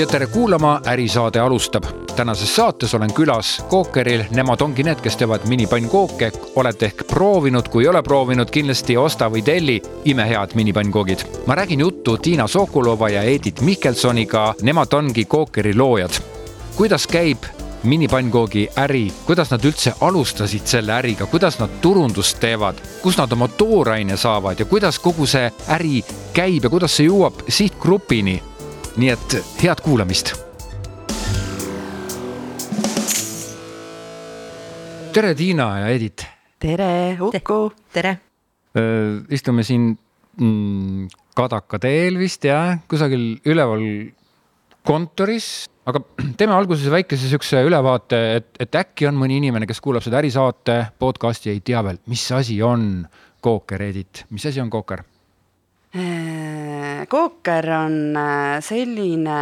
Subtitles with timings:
[0.00, 1.84] ja tere kuulama, Ärisaade alustab.
[2.16, 6.32] tänases saates olen külas Kookeril, nemad ongi need, kes teevad minipannkooke.
[6.56, 11.18] oled ehk proovinud, kui ei ole proovinud, kindlasti osta või telli imehead minipannkoogid.
[11.46, 16.10] ma räägin juttu Tiina Sokolova ja Edith Mihkelsoniga, nemad ongi Kookeri loojad.
[16.76, 17.44] kuidas käib
[17.82, 23.48] minipannkoogi äri, kuidas nad üldse alustasid selle äriga, kuidas nad turundust teevad, kus nad oma
[23.48, 28.42] tooraine saavad ja kuidas kogu see äri käib ja kuidas see jõuab sihtgrupini
[28.96, 30.32] nii et head kuulamist.
[35.12, 36.26] tere, Tiina ja Edith.
[36.58, 37.72] tere, Uku.
[37.92, 38.18] tere.
[39.30, 39.90] istume siin
[40.38, 43.82] mm, Kadaka teel vist jah, kusagil üleval
[44.86, 46.02] kontoris, aga
[46.38, 50.80] teeme alguses väikese siukse ülevaate, et, et äkki on mõni inimene, kes kuulab seda ärisaate
[50.98, 53.04] podcast'i, ei tea veel, mis asi on
[53.40, 55.02] Kooker, Edith, mis asi on Kooker?
[55.90, 59.38] Äh, Kooker on äh, selline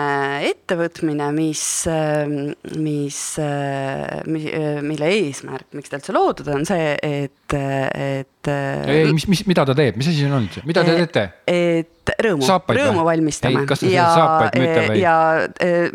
[0.49, 1.61] ettevõtmine, mis,
[1.93, 8.49] ähm, mis, äh, mille eesmärk, miks ta üldse loodud on see, et, et.
[8.49, 11.27] ei, mis, mis, mida ta teeb, mis asi see on, mida te teete?
[11.53, 13.67] et rõõmu, rõõmu valmistame.
[13.93, 14.09] ja,
[14.97, 15.19] ja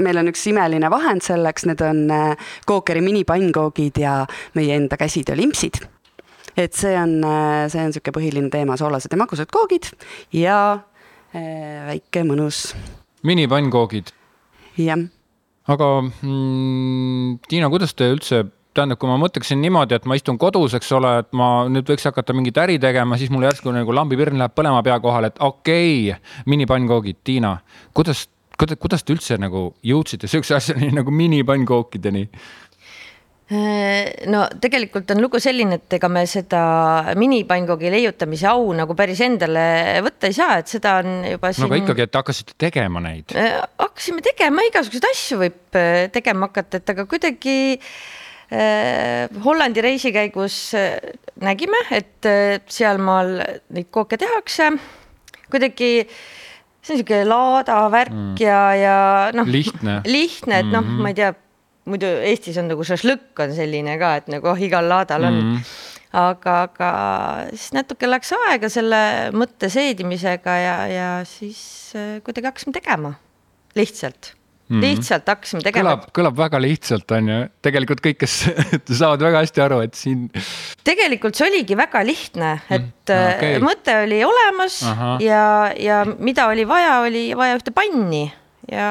[0.05, 2.05] meil on üks imeline vahend selleks, need on
[2.69, 4.19] Kookeri minipannkoogid ja
[4.53, 5.81] meie enda käsitöö limpsid
[6.57, 9.91] et see on, äh, see on niisugune põhiline teema, soolased ja magusad koogid
[10.35, 10.57] ja
[11.33, 12.71] äh, väike mõnus.
[13.23, 14.11] minipannkoogid.
[14.77, 15.07] jah.
[15.67, 20.73] aga mm, Tiina, kuidas te üldse tähendab, kui ma mõtleksin niimoodi, et ma istun kodus,
[20.77, 24.39] eks ole, et ma nüüd võiks hakata mingit äri tegema, siis mul järsku nagu lambipirn
[24.41, 27.57] läheb põlema pea kohal, et okei okay,, minipannkoogid, Tiina,
[27.93, 28.25] kuidas,
[28.57, 32.27] kuidas, kuidas te üldse nagu jõudsite siukse asjani nagu minipannkookedeni?
[33.53, 36.61] Äh, no tegelikult on lugu selline, et ega me seda
[37.19, 39.65] minipannkogi leiutamise au nagu päris endale
[40.05, 41.65] võtta ei saa, et seda on juba siin.
[41.65, 43.35] no aga ikkagi, et hakkasite tegema neid?
[43.37, 50.15] Äh, hakkasime tegema, igasuguseid asju võib äh, tegema hakata, et aga kuidagi äh, Hollandi reisi
[50.15, 50.57] käigus
[51.43, 52.31] nägime, et
[52.71, 53.35] sealmaal
[53.75, 54.71] neid kooke tehakse.
[55.51, 55.93] kuidagi
[56.83, 58.35] see on niisugune laada värk mm.
[58.41, 58.97] ja, ja
[59.35, 59.45] noh.
[59.45, 60.01] lihtne.
[60.07, 61.33] lihtne, et noh mm -hmm., ma ei tea
[61.89, 65.49] muidu Eestis on nagu šašlõkk on selline ka, et nagu oh, igal laadal on mm.
[65.55, 65.73] -hmm.
[66.23, 66.91] aga, aga
[67.51, 69.01] siis natuke läks aega selle
[69.35, 71.59] mõtte seedimisega ja, ja siis
[71.95, 73.17] äh, kuidagi hakkasime tegema,
[73.79, 74.35] lihtsalt
[74.69, 74.83] Mm -hmm.
[74.85, 75.89] lihtsalt hakkasime tegema.
[75.89, 78.35] kõlab, kõlab väga lihtsalt, on ju, tegelikult kõik, kes
[78.99, 80.29] saavad väga hästi aru, et siin.
[80.87, 83.59] tegelikult see oligi väga lihtne, et mm, okay.
[83.59, 85.17] mõte oli olemas Aha.
[85.19, 88.23] ja, ja mida oli vaja, oli vaja ühte panni
[88.71, 88.87] ja,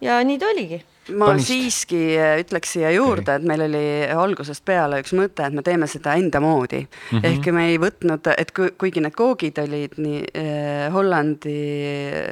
[0.00, 0.80] ja nii ta oligi
[1.12, 1.50] ma Panist.
[1.50, 5.88] siiski äh, ütleks siia juurde, et meil oli algusest peale üks mõte, et me teeme
[5.90, 7.18] seda enda moodi mm.
[7.18, 7.26] -hmm.
[7.28, 11.56] ehk me ei võtnud, et kuigi need koogid olid nii eh, Hollandi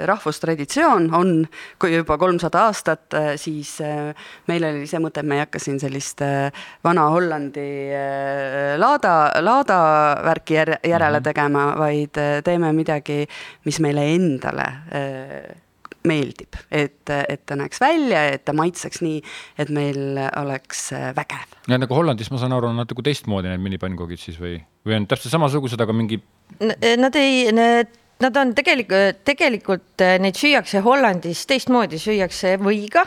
[0.08, 1.34] rahvustraditsioon on,
[1.78, 4.14] kui juba kolmsada aastat, äh, siis eh,
[4.48, 6.48] meil oli see mõte, et me ei hakka siin sellist eh,
[6.84, 11.22] vana Hollandi eh, laada, laadavärki järele mm -hmm.
[11.22, 13.26] tegema, vaid teeme midagi,
[13.64, 15.71] mis meile endale eh,
[16.08, 19.22] meeldib, et, et ta näeks välja, et ta maitseks nii,
[19.62, 21.56] et meil oleks äh, vägev.
[21.68, 25.08] ja nagu Hollandis, ma saan aru, on natuke teistmoodi need minipannkogid siis või, või on
[25.10, 26.22] täpselt samasugused, aga mingi?
[26.60, 33.02] Nad ei, need Nad on tegelikult, tegelikult äh, neid süüakse Hollandis teistmoodi, süüakse võiga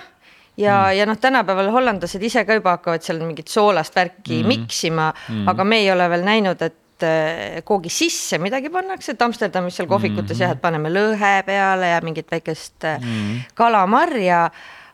[0.57, 4.49] ja mm., ja noh, tänapäeval hollandlased ise ka juba hakkavad seal mingit soolast värki mm.
[4.51, 9.21] miksima mm., aga me ei ole veel näinud, et et koogi sisse midagi pannakse, et
[9.21, 10.47] Amsterdamis seal kohvikutes mm -hmm.
[10.47, 13.39] jah, et paneme lõhe peale ja mingit väikest mm -hmm.
[13.53, 14.49] kalamarja.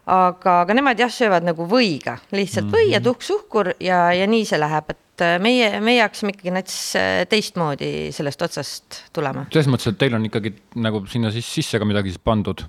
[0.05, 2.75] aga, aga nemad jah, söövad nagu võiga, lihtsalt mm -hmm.
[2.75, 6.93] või ja tuhk-suhkur ja, ja nii see läheb, et meie, meie hakkasime ikkagi nats
[7.29, 9.45] teistmoodi sellest otsast tulema.
[9.51, 12.63] selles mõttes, et teil on ikkagi nagu sinna siis sisse ka midagi siis pandud.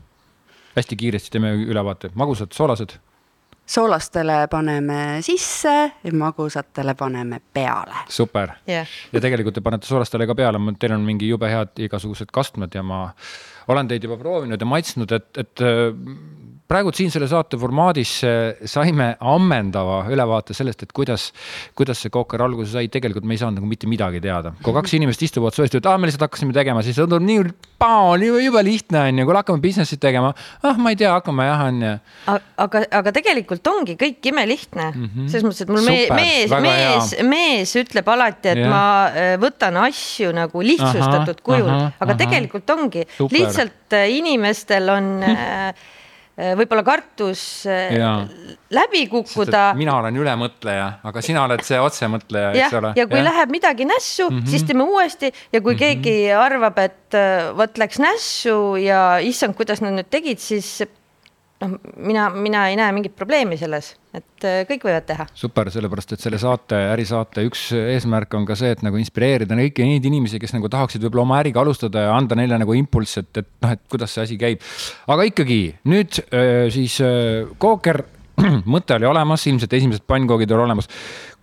[0.76, 2.98] hästi kiiresti teeme ülevaate, magusad, soolased
[3.66, 8.04] soolastele paneme sisse ja magusatele paneme peale.
[8.08, 8.86] super yeah.
[9.12, 12.82] ja tegelikult te panete soolastele ka peale, teil on mingi jube head igasugused kastmed ja
[12.82, 13.04] ma
[13.68, 15.66] olen teid juba proovinud ja maitsnud, et, et
[16.72, 18.14] praegu siin selle saate formaadis
[18.70, 21.28] saime ammendava ülevaate sellest, et kuidas,
[21.78, 24.54] kuidas see kooker alguse sai, tegelikult me ei saanud nagu mitte midagi teada.
[24.62, 27.44] kui kaks inimest istuvad soovisid, et ah, me lihtsalt hakkasime tegema, siis tundub nii,
[28.46, 30.32] jube lihtne on ju, kui hakkame business'it tegema,
[30.62, 31.94] ah, ma ei tea, hakkame jah, on ju.
[32.66, 37.14] aga, aga tegelikult ongi kõik imelihtne mm -hmm., selles mõttes, et mul Super, mees, mees,
[37.26, 38.70] mees ütleb alati, et yeah.
[38.70, 42.20] ma äh, võtan asju nagu lihtsustatud aha, kujul, aga aha.
[42.24, 43.38] tegelikult ongi Super.
[43.38, 45.74] lihtsalt äh, inimestel on äh, Äh,
[46.36, 48.12] võib-olla kartus äh, ja.
[48.72, 49.72] läbi kukkuda.
[49.76, 52.94] mina olen ülemõtleja, aga sina oled see otsemõtleja, eks ole.
[52.96, 53.26] ja kui ja.
[53.28, 54.54] läheb midagi nässu mm, -hmm.
[54.54, 56.02] siis teeme uuesti ja kui mm -hmm.
[56.02, 60.82] keegi arvab, et äh, vot läks nässu ja issand, kuidas nad nüüd tegid, siis
[61.62, 65.26] noh, mina, mina ei näe mingit probleemi selles, et äh, kõik võivad teha.
[65.38, 69.86] super, sellepärast et selle saate, ärisaate üks eesmärk on ka see, et nagu inspireerida kõiki
[69.88, 73.30] neid inimesi, kes nagu tahaksid võib-olla oma äriga alustada ja anda neile nagu impulss, et,
[73.42, 74.66] et noh, et kuidas see asi käib.
[75.14, 75.60] aga ikkagi
[75.92, 78.02] nüüd äh, siis äh, Kooker,
[78.74, 80.90] mõte oli olemas, ilmselt esimesed pannkoogid olid olemas.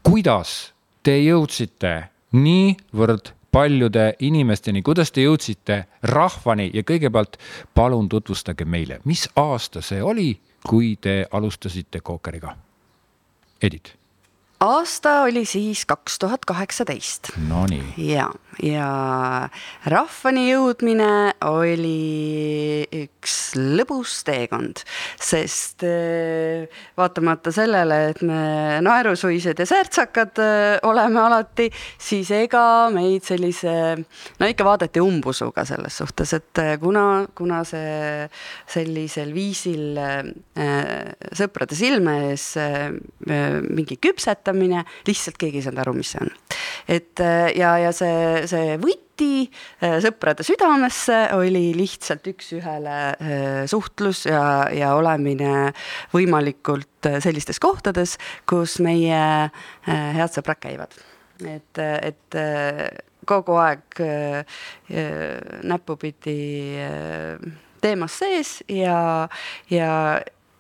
[0.03, 0.73] kuidas
[1.03, 1.95] te jõudsite
[2.35, 7.37] niivõrd paljude inimesteni, kuidas te jõudsite rahvani ja kõigepealt
[7.75, 10.33] palun tutvustage meile, mis aasta see oli,
[10.67, 12.55] kui te alustasite Kookeriga?
[13.61, 13.98] Edith
[14.59, 17.31] aasta oli siis kaks tuhat kaheksateist.
[17.47, 17.83] Nonii.
[17.97, 18.27] ja,
[18.63, 18.87] ja
[19.87, 21.11] rahvani jõudmine
[21.47, 24.83] oli üks lõbus teekond,
[25.21, 26.67] sest äh,
[26.99, 28.41] vaatamata sellele, et me
[28.83, 31.69] naerusuised ja särtsakad äh, oleme alati,
[32.01, 32.63] siis ega
[32.93, 33.73] meid sellise,
[34.39, 37.05] no ikka vaadati umbusuga selles suhtes, et äh, kuna,
[37.37, 38.27] kuna see
[38.69, 39.97] sellisel viisil
[41.35, 42.45] sõprade silme ees
[43.29, 46.31] mingi küpsetamine, õpetamine, lihtsalt keegi ei saanud aru, mis see on.
[46.87, 49.49] et äh, ja, ja see, see võti
[49.83, 55.71] äh, sõprade südamesse oli lihtsalt üks-ühele äh, suhtlus ja, ja olemine
[56.13, 58.17] võimalikult sellistes kohtades,
[58.49, 59.49] kus meie
[59.87, 60.93] head sõbrad käivad.
[61.47, 62.37] et, et
[63.25, 64.01] kogu aeg
[65.63, 66.35] näpupidi
[67.79, 69.29] teemas sees ja,
[69.71, 69.93] ja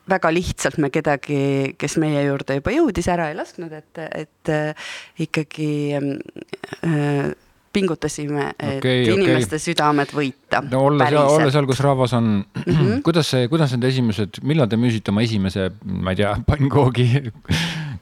[0.09, 4.89] väga lihtsalt me kedagi, kes meie juurde juba jõudis, ära ei lasknud, et, et äh,
[5.25, 7.29] ikkagi äh,
[7.73, 9.65] pingutasime, et okay, inimeste okay.
[9.69, 10.63] südamed võita.
[10.65, 13.01] no olla seal, olla seal, kus rahvas on mm, -hmm.
[13.07, 17.09] kuidas see, kuidas need esimesed, millal te müüsite oma esimese, ma ei tea, pannkoogi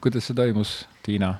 [0.00, 1.36] kuidas see toimus, Tiina?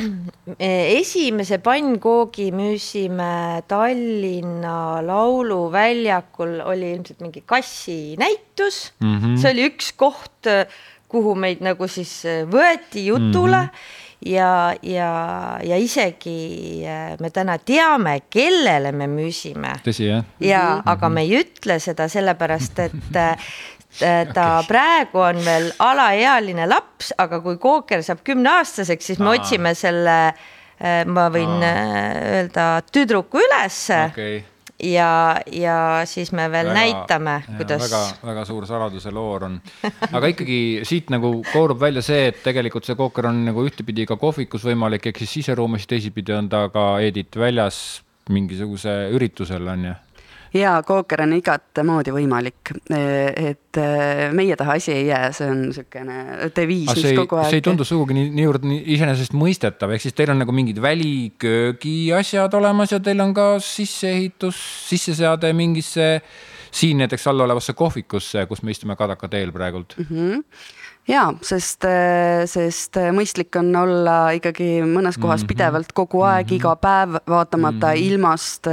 [0.00, 9.18] Äh, esimese pannkoogi müüsime Tallinna Lauluväljakul, oli ilmselt mingi kassinäitus mm.
[9.18, 9.36] -hmm.
[9.40, 10.48] see oli üks koht,
[11.08, 13.68] kuhu meid nagu siis võeti jutule mm.
[13.68, 14.32] -hmm.
[14.32, 15.10] ja, ja,
[15.62, 19.76] ja isegi äh, me täna teame, kellele me müüsime.
[19.84, 20.24] tõsi, jah?
[20.40, 20.92] ja mm, -hmm.
[20.92, 23.20] aga me ei ütle seda sellepärast, et
[23.98, 24.68] ta okay.
[24.68, 29.40] praegu on veel alaealine laps, aga kui kooker saab kümneaastaseks, siis me Aa.
[29.40, 30.16] otsime selle,
[30.80, 31.74] äh, ma võin Aa.
[31.74, 34.38] Äh, öelda, tüdruku ülesse okay.
[34.88, 35.76] ja, ja
[36.08, 37.84] siis me veel väga, näitame, kuidas.
[37.84, 38.02] väga,
[38.32, 39.58] väga suur saladuse loor on,
[40.10, 44.16] aga ikkagi siit nagu koorub välja see, et tegelikult see kooker on nagu ühtepidi ka
[44.20, 48.00] kohvikus võimalik, ehk siis siseruumis, teisipidi on ta ka Edith väljas
[48.30, 49.94] mingisuguse üritusel on ju
[50.54, 55.62] ja kooker on igat moodi võimalik, et äh, meie taha asi ei jää, see on
[55.68, 57.50] niisugune deviis, mis kogu aeg.
[57.50, 61.96] see ei tundu sugugi nii, niivõrd nii iseenesestmõistetav, ehk siis teil on nagu mingid väliköögi
[62.18, 64.60] asjad olemas ja teil on ka sisseehitus,
[64.90, 66.14] sisseseade mingisse
[66.72, 70.08] siin näiteks all olevasse kohvikusse, kus me istume Kadaka teel praegult mm.
[70.08, 71.84] -hmm jaa, sest,
[72.46, 75.48] sest mõistlik on olla ikkagi mõnes kohas mm -hmm.
[75.48, 76.56] pidevalt kogu aeg mm, -hmm.
[76.60, 78.06] iga päev, vaatamata mm -hmm.
[78.06, 78.66] ilmast,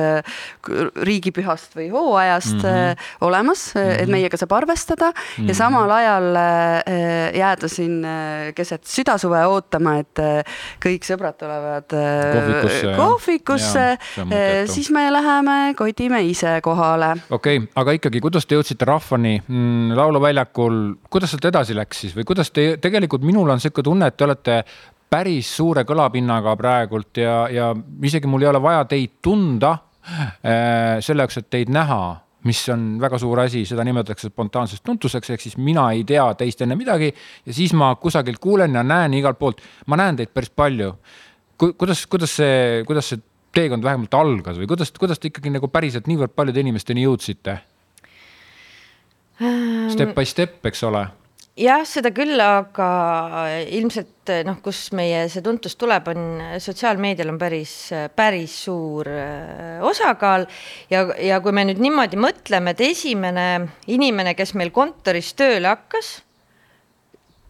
[1.04, 2.96] riigipühast või hooajast mm -hmm.
[3.22, 3.92] olemas mm, -hmm.
[3.92, 4.12] et mhm.
[4.12, 5.48] meiega saab arvestada mm -hmm.
[5.48, 5.58] ja mhm.
[5.58, 10.44] samal ajal äh, jääda siin äh, keset südasuve ootama, et äh,
[10.86, 13.98] kõik sõbrad tulevad kohvikusse, kohvikusse,
[14.66, 17.16] siis me läheme kodime ise kohale.
[17.30, 22.19] okei okay,, aga ikkagi, kuidas te jõudsite rahvani mm, lauluväljakul, kuidas sealt edasi läks siis?
[22.20, 24.62] Või kuidas te, tegelikult minul on sihuke tunne, et te olete
[25.10, 27.74] päris suure kõlapinnaga praegult ja, ja
[28.06, 32.02] isegi mul ei ole vaja teid tunda äh, selle jaoks, et teid näha
[32.48, 36.62] mis on väga suur asi, seda nimetatakse spontaanseks tuntuseks, ehk siis mina ei tea teist
[36.64, 39.60] enne midagi ja siis ma kusagilt kuulen ja näen igalt poolt,
[39.92, 40.94] ma näen teid päris palju
[41.60, 41.74] Ku,.
[41.76, 43.20] kuidas, kuidas see, kuidas see
[43.56, 47.58] teekond vähemalt algas või kuidas, kuidas te ikkagi nagu päriselt niivõrd paljude inimesteni jõudsite?
[49.92, 51.04] Step by step, eks ole
[51.60, 52.90] jah, seda küll, aga
[53.76, 57.74] ilmselt noh, kus meie see tuntus tuleb, on sotsiaalmeedial on päris,
[58.16, 60.48] päris suur äh, osakaal.
[60.92, 63.50] Ja, ja kui me nüüd niimoodi mõtleme, et esimene
[63.92, 66.20] inimene, kes meil kontoris tööle hakkas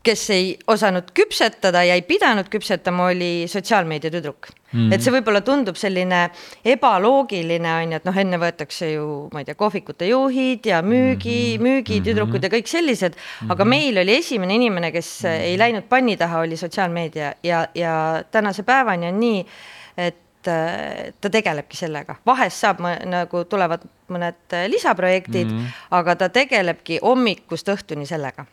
[0.04, 4.80] kes ei osanud küpsetada ja ei pidanud küpsetama, oli sotsiaalmeedia tüdruk mm.
[4.80, 4.94] -hmm.
[4.94, 6.22] et see võib-olla tundub selline
[6.66, 11.36] ebaloogiline on ju, et noh, enne võetakse ju, ma ei tea, kohvikute juhid ja müügi
[11.36, 11.68] mm, -hmm.
[11.68, 12.48] müügitüdrukud -hmm.
[12.48, 13.52] ja kõik sellised mm, -hmm.
[13.52, 15.50] aga meil oli esimene inimene, kes mm -hmm.
[15.52, 19.46] ei läinud panni taha, oli sotsiaalmeedia ja, ja tänase päevani on nii,
[19.98, 20.16] et
[21.22, 25.84] ta tegelebki sellega, vahest saab nagu tulevad mõned lisaprojektid mm, -hmm.
[25.92, 28.46] aga ta tegelebki hommikust õhtuni sellega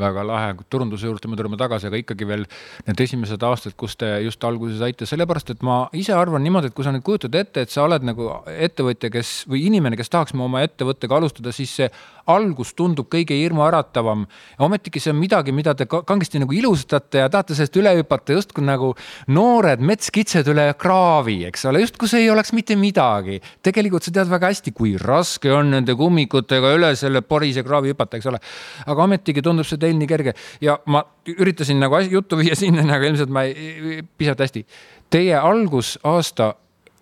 [0.00, 2.46] väga lahe, turunduse juurde me tuleme tagasi, aga ikkagi veel
[2.88, 6.76] need esimesed aastad, kus te just alguse saite, sellepärast et ma ise arvan niimoodi, et
[6.76, 10.34] kui sa nüüd kujutad ette, et sa oled nagu ettevõtja, kes või inimene, kes tahaks
[10.34, 11.90] oma ettevõttega alustada, siis see
[12.30, 14.26] algus tundub kõige hirmuäratavam.
[14.58, 18.64] ometigi see on midagi, mida te kangesti nagu ilustate ja tahate sellest üle hüpata justkui
[18.64, 18.94] nagu
[19.28, 23.40] noored metskitsed üle kraavi, eks ole, justkui see ei oleks mitte midagi.
[23.62, 28.16] tegelikult sa tead väga hästi, kui raske on nende kummikutega üle selle porise kraavi hüpata,
[28.16, 28.40] eks ole.
[28.86, 33.08] aga ometigi tundub see teil nii kerge ja ma üritasin nagu juttu viia sinnani, aga
[33.08, 34.66] ilmselt ma ei, piisavalt hästi.
[35.10, 36.54] Teie algusaasta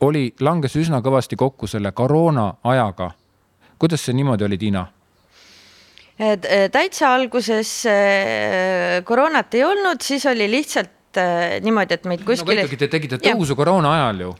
[0.03, 3.11] oli, langes üsna kõvasti kokku selle koroona ajaga.
[3.79, 4.87] kuidas see niimoodi oli, Tiina?
[6.19, 7.99] E, täitsa alguses e,
[9.09, 11.27] koroonat ei olnud, siis oli lihtsalt e,
[11.65, 12.65] niimoodi, et meid kuskil no,.
[12.67, 14.33] ikkagi te tegite tõusu koroona ajal ju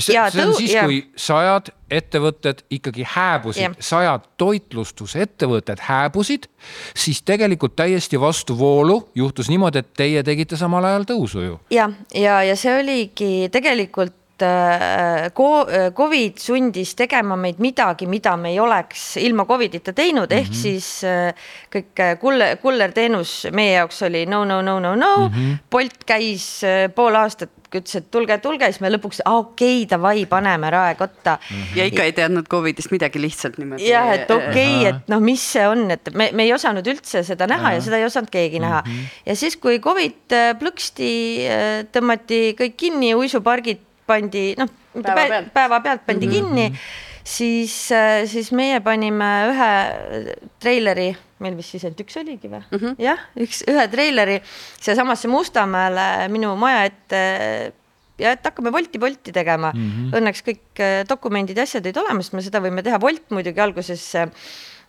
[0.00, 6.46] see, see on siis, kui sajad ettevõtted ikkagi hääbusid, sajad toitlustusettevõtted hääbusid,
[6.94, 11.58] siis tegelikult täiesti vastuvoolu juhtus niimoodi, et teie tegite samal ajal tõusu ju.
[11.74, 15.30] ja, ja, ja see oligi tegelikult Äh,
[15.96, 20.62] Covid sundis tegema meid midagi, mida me ei oleks ilma Covidita teinud, ehk mm -hmm.
[20.62, 21.34] siis äh,
[21.72, 25.34] kõik äh, kuller, kullerteenus meie jaoks oli no, no, no, no, no mm.
[25.34, 25.56] -hmm.
[25.70, 26.62] Bolt käis
[26.94, 31.56] pool aastat, ütles, et tulge, tulge, siis me lõpuks, okei okay,, davai, paneme raekotta mm.
[31.56, 31.76] -hmm.
[31.78, 33.88] ja ikka ei teadnud Covidist midagi lihtsalt niimoodi.
[33.88, 37.22] jah, et okei okay,, et noh, mis see on, et me, me ei osanud üldse
[37.22, 37.74] seda näha Aha.
[37.74, 38.68] ja seda ei osanud keegi mm -hmm.
[38.68, 38.84] näha.
[39.26, 41.12] ja siis, kui Covid plõksti,
[41.92, 46.50] tõmmati kõik kinni, uisupargid pandi noh, päeva pealt, päeva pealt pandi mm -hmm.
[46.50, 46.82] kinni,
[47.24, 49.72] siis, äh, siis meie panime ühe
[50.62, 52.96] treileri, meil vist siis ainult üks oligi või mm -hmm.?
[52.98, 54.40] jah, üks, ühe treileri
[54.80, 57.20] sealsamasse Mustamäele minu maja ette
[58.20, 59.90] ja et hakkame Wolti-Bolti tegema mm.
[59.90, 60.16] -hmm.
[60.18, 64.04] Õnneks kõik äh, dokumendid ja asjad olid olemas, me seda võime teha, Wolt muidugi alguses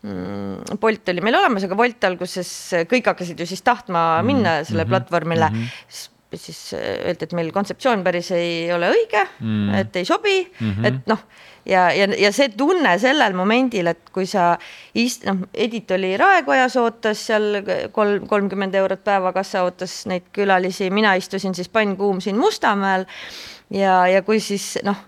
[0.04, 2.52] mm, Bolt oli meil olemas, aga Bolt alguses
[2.92, 4.26] kõik hakkasid ju siis tahtma mm -hmm.
[4.34, 4.90] minna selle mhm.
[4.90, 9.96] platvormile mm, -hmm siis äh, öeldi, et meil kontseptsioon päris ei ole õige mm., et
[10.00, 10.88] ei sobi mm, -hmm.
[10.88, 11.24] et noh,
[11.66, 14.58] ja, ja, ja see tunne sellel momendil, et kui sa
[14.96, 17.62] ist-, noh, Edit oli Raekojas, ootas seal
[17.92, 23.06] kolm, kolmkümmend eurot päevakassa, ootas neid külalisi, mina istusin siis pannkuum siin Mustamäel
[23.70, 25.08] ja, ja kui siis noh,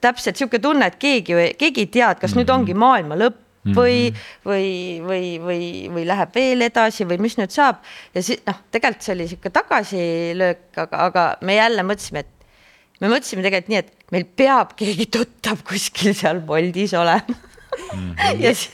[0.00, 2.44] täpselt niisugune tunne, et keegi, keegi ei tea, et kas mm -hmm.
[2.44, 3.41] nüüd ongi maailma lõpp, Mhm.
[3.62, 4.50] Või mm, -hmm.
[4.50, 4.68] või,
[5.06, 7.82] või, või, või läheb veel edasi või mis nüüd saab
[8.14, 13.12] ja siis noh, tegelikult see oli sihuke tagasilöök, aga, aga me jälle mõtlesime, et me
[13.12, 18.14] mõtlesime tegelikult nii, et meil peab keegi tuttav kuskil seal Boltis olema mm.
[18.14, 18.42] -hmm.
[18.42, 18.72] ja siis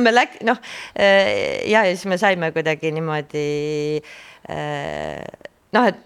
[0.00, 0.56] me läk-, noh
[0.96, 4.00] äh, ja, ja siis me saime kuidagi niimoodi
[4.48, 5.20] äh,
[5.72, 6.00] noh, et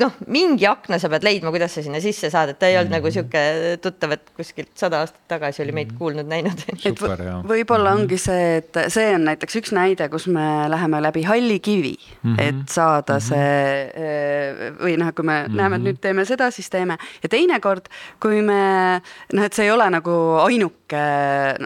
[0.00, 2.88] noh, mingi akna sa pead leidma, kuidas sa sinna sisse saad, et ta ei olnud
[2.88, 3.02] mm -hmm.
[3.02, 5.98] nagu sihuke tuttav, et kuskilt sada aastat tagasi oli meid mhm.
[5.98, 6.62] kuulnud-näinud.
[6.88, 7.02] et
[7.48, 11.96] võib-olla ongi see, et see on näiteks üks näide, kus me läheme läbi halli kivi
[12.22, 12.40] mm, -hmm.
[12.40, 13.28] et saada mm -hmm.
[13.28, 15.56] see või noh, kui me mm -hmm.
[15.56, 17.88] näeme, et nüüd teeme seda, siis teeme ja teinekord,
[18.20, 19.00] kui me
[19.32, 21.04] noh, et see ei ole nagu ainuke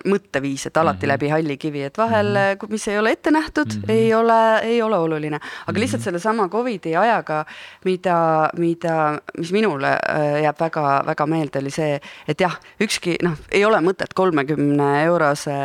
[0.04, 1.12] mõtteviis, et alati mm -hmm.
[1.12, 2.70] läbi halli kivi, et vahel mm, -hmm.
[2.70, 3.90] mis ei ole ette nähtud mm, -hmm.
[3.90, 7.44] ei ole, ei ole oluline, aga lihtsalt sellesama Covidi ajaga,
[7.84, 11.96] mida mida, mida, mis minule äh, jääb väga-väga meelde, oli see,
[12.28, 15.56] et jah, ükski noh, ei ole mõtet kolmekümne eurose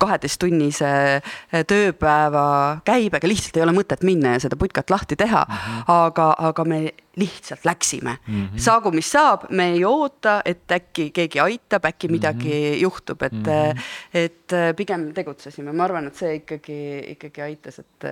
[0.00, 0.90] kaheteisttunnise
[1.20, 5.56] äh, tööpäeva käibega lihtsalt ei ole mõtet minna ja seda putkat lahti teha mm.
[5.56, 5.84] -hmm.
[5.94, 6.80] aga, aga me
[7.20, 8.34] lihtsalt läksime mm.
[8.34, 8.58] -hmm.
[8.58, 12.80] saagu, mis saab, me ei oota, et äkki keegi aitab, äkki midagi mm -hmm.
[12.82, 13.80] juhtub, et mm, -hmm.
[14.14, 18.04] et pigem tegutsesime, ma arvan, et see ikkagi, ikkagi aitas, et,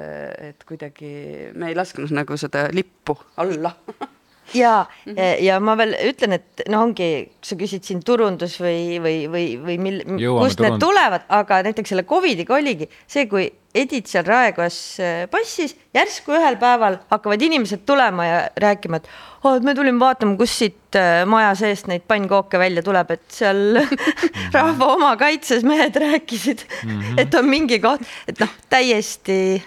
[0.50, 1.12] et kuidagi
[1.54, 3.72] me ei lasknud nagu seda lippu alla
[4.54, 5.42] ja mm, -hmm.
[5.44, 9.78] ja ma veel ütlen, et noh, ongi, sa küsid siin turundus või, või, või, või
[9.78, 10.02] mil,
[10.40, 15.76] kust need tulevad, aga näiteks selle Covidiga oligi see, kui Edith seal Raekojas äh, passis,
[15.94, 19.08] järsku ühel päeval hakkavad inimesed tulema ja rääkima, et
[19.44, 23.82] oh, me tulime vaatama, kus siit äh, maja seest neid pannkooke välja tuleb, et seal
[24.56, 27.20] rahva oma kaitses mehed rääkisid mm, -hmm.
[27.20, 29.62] et on mingi koht, et noh, täiesti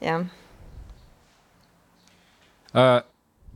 [0.00, 0.24] jah
[2.74, 3.13] uh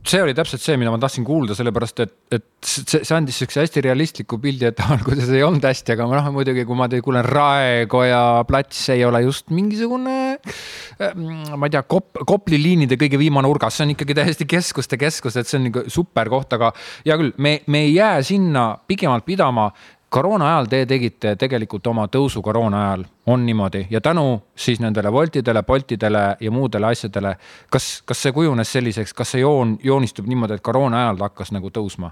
[0.09, 3.61] see oli täpselt see, mida ma tahtsin kuulda, sellepärast et, et see, see andis siukse
[3.61, 8.21] hästi realistliku pildi, et alguses ei olnud hästi, aga noh, muidugi, kui ma kuulen, Raekoja
[8.49, 13.87] plats ei ole just mingisugune, ma ei tea, Kop-, Kopli liinide kõige viimane nurgas, see
[13.87, 16.73] on ikkagi täiesti keskuste keskus, et see on nagu super koht, aga
[17.05, 19.69] hea küll, me, me ei jää sinna pigemalt pidama
[20.09, 25.11] koroona ajal te tegite tegelikult oma tõusu koroona ajal, on niimoodi ja tänu siis nendele
[25.13, 27.35] Woltidele, Boltidele ja muudele asjadele.
[27.69, 31.51] kas, kas see kujunes selliseks, kas see joon joonistub niimoodi, et koroona ajal ta hakkas
[31.51, 32.11] nagu tõusma?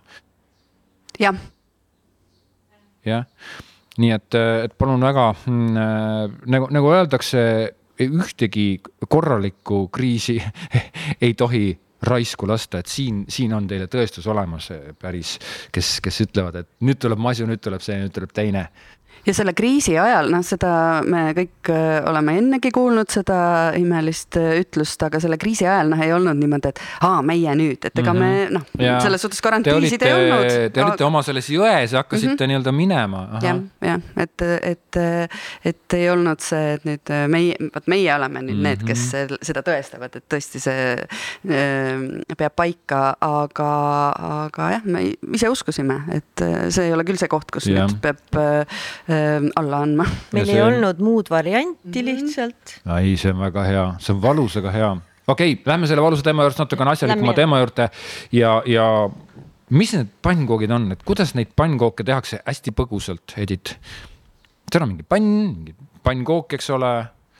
[1.19, 1.35] jah.
[3.05, 3.25] jah,
[3.97, 7.43] nii et, et palun väga mm, nagu, nagu öeldakse,
[7.97, 10.37] ühtegi korralikku kriisi
[11.25, 15.37] ei tohi raisku lasta, et siin, siin on teile tõestus olemas päris,
[15.73, 18.67] kes, kes ütlevad, et nüüd tuleb masu, nüüd tuleb see, nüüd tuleb teine
[19.25, 20.71] ja selle kriisi ajal, noh, seda
[21.07, 23.37] me kõik äh, oleme ennegi kuulnud, seda
[23.77, 27.79] imelist äh, ütlust, aga selle kriisi ajal noh, ei olnud niimoodi, et aa, meie nüüd,
[27.81, 28.53] et ega mm -hmm.
[28.53, 30.73] me noh, selles suhtes garantiisid ei olnud.
[30.73, 32.47] Te olite oma selles jões ja hakkasite mm -hmm.
[32.53, 33.23] nii-öelda minema.
[33.41, 35.01] jah, jah, et, et,
[35.65, 38.63] et ei olnud see, et nüüd meie, vot meie oleme nüüd mm -hmm.
[38.63, 39.41] need, kes mhm.
[39.41, 43.71] seda tõestavad, et tõesti see äh, peab paika, aga,
[44.43, 47.85] aga jah, me ise uskusime, et see ei ole küll see koht, kus ja.
[47.87, 48.61] nüüd peab äh,
[49.06, 50.05] äh, alla andma.
[50.35, 50.57] meil see...
[50.57, 52.07] ei olnud muud varianti mhm.
[52.09, 52.73] lihtsalt.
[52.97, 54.91] ei, see on väga hea, see on valus, aga hea.
[55.27, 57.89] okei okay,, lähme selle valusa teema juurest natukene asjalikuma teema juurde
[58.35, 58.87] ja, ja
[59.69, 63.77] mis need pannkoogid on, et kuidas neid pannkooke tehakse hästi põgusalt, Edith?
[64.67, 66.91] seal on mingi pann, mingi pannkook, eks ole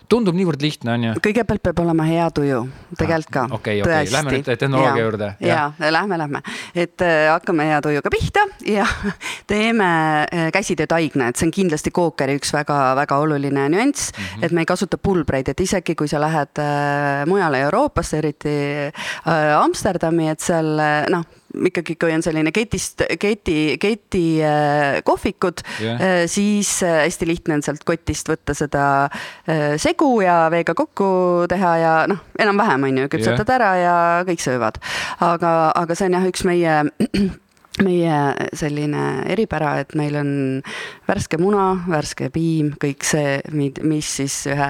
[0.10, 1.14] tundub niivõrd lihtne, on ju?
[1.24, 2.62] kõigepealt peab olema hea tuju,
[2.98, 3.46] tegelikult ka.
[3.58, 5.30] okei, okei, lähme nüüd tehnoloogia juurde.
[5.44, 6.42] ja, ja lähme, lähme,
[6.76, 8.86] et äh, hakkame hea tujuga pihta ja
[9.52, 9.90] teeme
[10.24, 14.46] äh, käsitöötaigna, et see on kindlasti kookeri üks väga-väga oluline nüanss mm, -hmm.
[14.46, 18.56] et me ei kasuta pulbreid, et isegi kui sa lähed äh, mujale Euroopasse, eriti
[18.88, 25.64] äh, Amsterdami, et seal äh, noh ikkagi, kui on selline ketist, keti, keti äh, kohvikud
[25.82, 28.86] yeah., äh, siis äh, hästi lihtne on sealt kotist võtta seda
[29.80, 33.56] segu ja veega kokku teha ja noh, enam-vähem on ju, küpsetad yeah.
[33.58, 34.80] ära ja kõik söövad.
[35.24, 36.80] aga, aga see on jah, üks meie
[37.84, 38.18] meie
[38.58, 40.32] selline eripära, et meil on
[41.08, 44.70] värske muna, värske piim, kõik see, mis siis ühe,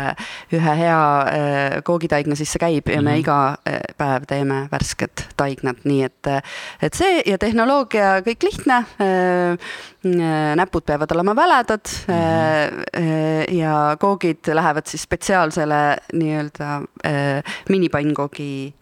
[0.55, 3.23] ühe hea äh, koogitaigna sisse käib ja me -hmm.
[3.23, 6.31] iga äh, päev teeme värsket taignat, nii et,
[6.81, 8.83] et see ja tehnoloogia kõik lihtne.
[9.01, 9.57] Äh,
[10.55, 13.51] näpud peavad olema väledad -hmm.
[13.51, 16.81] ja koogid lähevad siis spetsiaalsele nii-öelda
[17.69, 18.73] minipannkoogi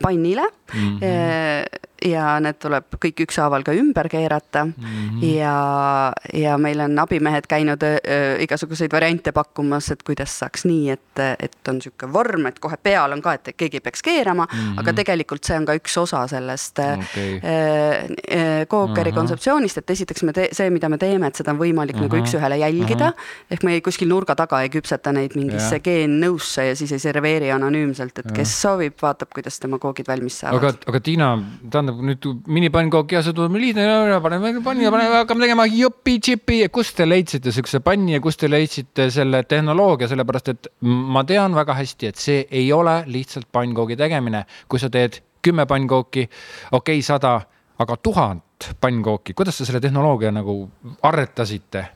[0.00, 0.98] pannile mm.
[0.98, 4.74] -hmm ja need tuleb kõik ükshaaval ka ümber keerata mm.
[4.82, 5.24] -hmm.
[5.36, 11.22] ja, ja meil on abimehed käinud öö, igasuguseid variante pakkumas, et kuidas saaks nii, et,
[11.38, 14.80] et on niisugune vorm, et kohe peal on ka, et keegi peaks keerama mm, -hmm.
[14.80, 17.36] aga tegelikult see on ka üks osa sellest okay.
[17.36, 19.18] äh, kookeri uh -huh.
[19.18, 22.02] kontseptsioonist, et esiteks me see, mida me teeme, et seda on võimalik -huh.
[22.02, 23.12] nagu üks-ühele jälgida
[23.50, 25.84] ehk me ei, kuskil nurga taga ei küpseta neid mingisse yeah.
[25.84, 28.36] geennõusse ja siis ei serveeri anonüümselt, et yeah.
[28.40, 30.62] kes soovib, vaatab, kuidas tema koogid valmis saavad.
[30.62, 31.30] aga, aga Tiina,
[31.70, 33.84] tähendab, tähendab nüüd minipannkooki ja see tuleb lihtne,
[34.22, 36.68] paneme panni ja paneme, hakkame tegema jopi-tšipi.
[36.72, 41.54] kust te leidsite siukse panni ja kust te leidsite selle tehnoloogia, sellepärast et ma tean
[41.54, 44.44] väga hästi, et see ei ole lihtsalt pannkoogi tegemine.
[44.68, 46.28] kui sa teed kümme pannkooki,
[46.72, 47.40] okei okay,, sada,
[47.78, 50.70] aga tuhat pannkooki, kuidas te selle tehnoloogia nagu
[51.02, 51.86] arretasite?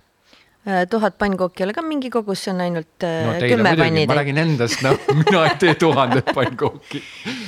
[0.66, 4.06] Äh, tuhat pannkooki ei ole ka mingi kogus, see on ainult äh, no, kümme panni.
[4.06, 7.02] ma räägin endast, noh, mina ei tee tuhandet pannkooki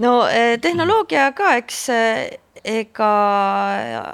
[0.00, 3.10] no eh, tehnoloogia ka, eks eh, ega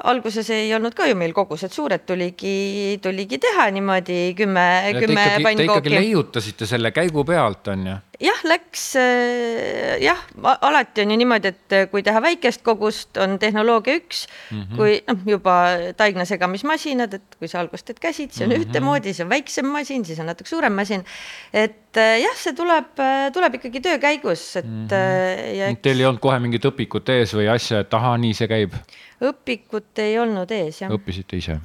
[0.07, 4.67] alguses ei olnud ka ju meil kogused suured, tuligi, tuligi teha niimoodi kümme,
[5.01, 5.57] kümme pannkooki.
[5.59, 7.97] Te ikkagi leiutasite selle käigu pealt, on ju?
[8.23, 10.21] Jah, läks äh, jah,
[10.65, 14.77] alati on ju niimoodi, et äh, kui teha väikest kogust, on tehnoloogia üks mm, -hmm.
[14.77, 15.57] kui noh, juba
[15.97, 18.69] taigna segamismasinad, et kui sa algust teed käsitsi, siis on mm -hmm.
[18.69, 21.05] ühtemoodi, siis on väiksem masin, siis on natuke suurem masin.
[21.53, 22.95] et äh, jah, see tuleb,
[23.33, 24.87] tuleb ikkagi töö käigus, et mm.
[24.87, 25.57] -hmm.
[25.57, 25.81] ja eks...
[25.83, 28.73] Teil ei olnud kohe mingit õpikut ees või asja, et ahaa, nii see käib?
[29.21, 30.91] õpikut ei olnud ees, jah.
[30.91, 31.61] õppisite ise?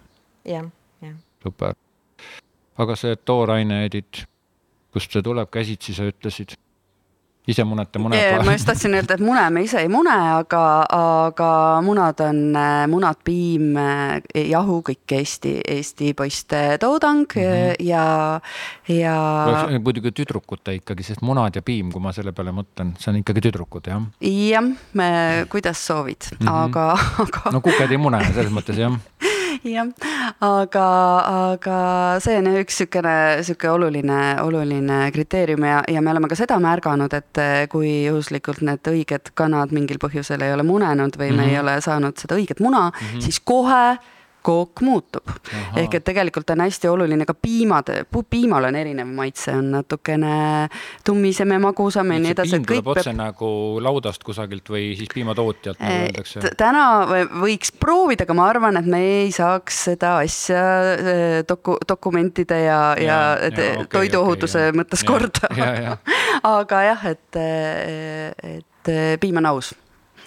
[0.45, 0.67] jah,
[1.01, 1.15] jah.
[1.43, 1.73] super.
[2.77, 4.30] aga see tooraine, Edith
[4.91, 6.57] kust see tuleb, käsitsi sa ütlesid?
[7.47, 8.43] ise munete mune yeah,?
[8.45, 10.61] ma just tahtsin öelda, et mune me ise ei mune, aga,
[10.93, 11.49] aga
[11.81, 12.41] munad on
[12.91, 13.73] munad, piim,
[14.35, 17.87] jahu, kõik Eesti, Eesti poiste toodang mm -hmm.
[17.87, 18.05] ja,
[18.87, 19.15] ja.
[19.79, 23.41] muidugi tüdrukute ikkagi, sest munad ja piim, kui ma selle peale mõtlen, see on ikkagi
[23.49, 24.05] tüdrukud, jah?
[24.21, 24.71] jah,
[25.49, 26.63] kuidas soovid mm, -hmm.
[26.63, 26.91] aga,
[27.25, 27.51] aga.
[27.51, 28.93] no kuked ei mune selles mõttes jah
[29.63, 29.87] jah,
[30.41, 30.85] aga,
[31.53, 31.79] aga
[32.23, 37.13] see on üks niisugune, niisugune oluline, oluline kriteerium ja, ja me oleme ka seda märganud,
[37.13, 41.41] et kui juhuslikult need õiged kanad mingil põhjusel ei ole munenud või mm -hmm.
[41.41, 41.61] me ei mhm.
[41.63, 43.21] ole saanud seda õiget muna mm, -hmm.
[43.21, 43.97] siis kohe
[44.41, 45.29] kook muutub.
[45.77, 47.91] ehk et tegelikult on hästi oluline ka piimad,
[48.29, 50.33] piimal on erinev maitse, on natukene
[51.05, 52.57] tummisem ja magusam ja nii edasi.
[52.57, 53.19] piim tuleb otse peab...
[53.19, 53.51] nagu
[53.83, 56.53] laudast kusagilt või siis piimatootjalt nagu öeldakse?
[56.57, 56.85] täna
[57.43, 62.81] võiks proovida, aga ma arvan, et me ei saaks seda asja eh, doku-, dokumentide ja,
[62.97, 65.97] ja, ja, ja okay, toiduohutuse okay, mõttes ja, korda.
[66.57, 69.73] aga jah, et, eh, et piim on aus.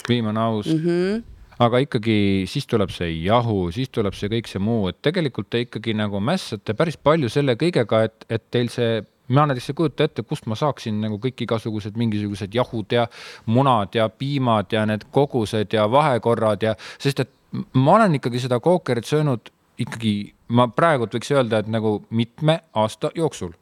[0.06, 0.82] piim on aus mm.
[0.86, 2.18] -hmm aga ikkagi
[2.50, 6.20] siis tuleb see jahu, siis tuleb see kõik see muu, et tegelikult te ikkagi nagu
[6.20, 10.46] mässate päris palju selle kõigega, et, et teil see ma näiteks ei kujuta ette, kust
[10.50, 13.06] ma saaksin nagu kõik igasugused mingisugused jahud ja
[13.46, 17.32] munad ja piimad ja need kogused ja vahekorrad ja, sest et
[17.72, 23.10] ma olen ikkagi seda kookerit söönud ikkagi, ma praegult võiks öelda, et nagu mitme aasta
[23.14, 23.54] jooksul.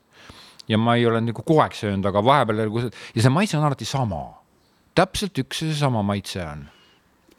[0.68, 2.60] ja ma ei ole nagu kogu aeg söönud, aga vahepeal
[3.14, 4.22] ja see maitse on alati sama.
[4.94, 6.66] täpselt üks ja seesama maitse on.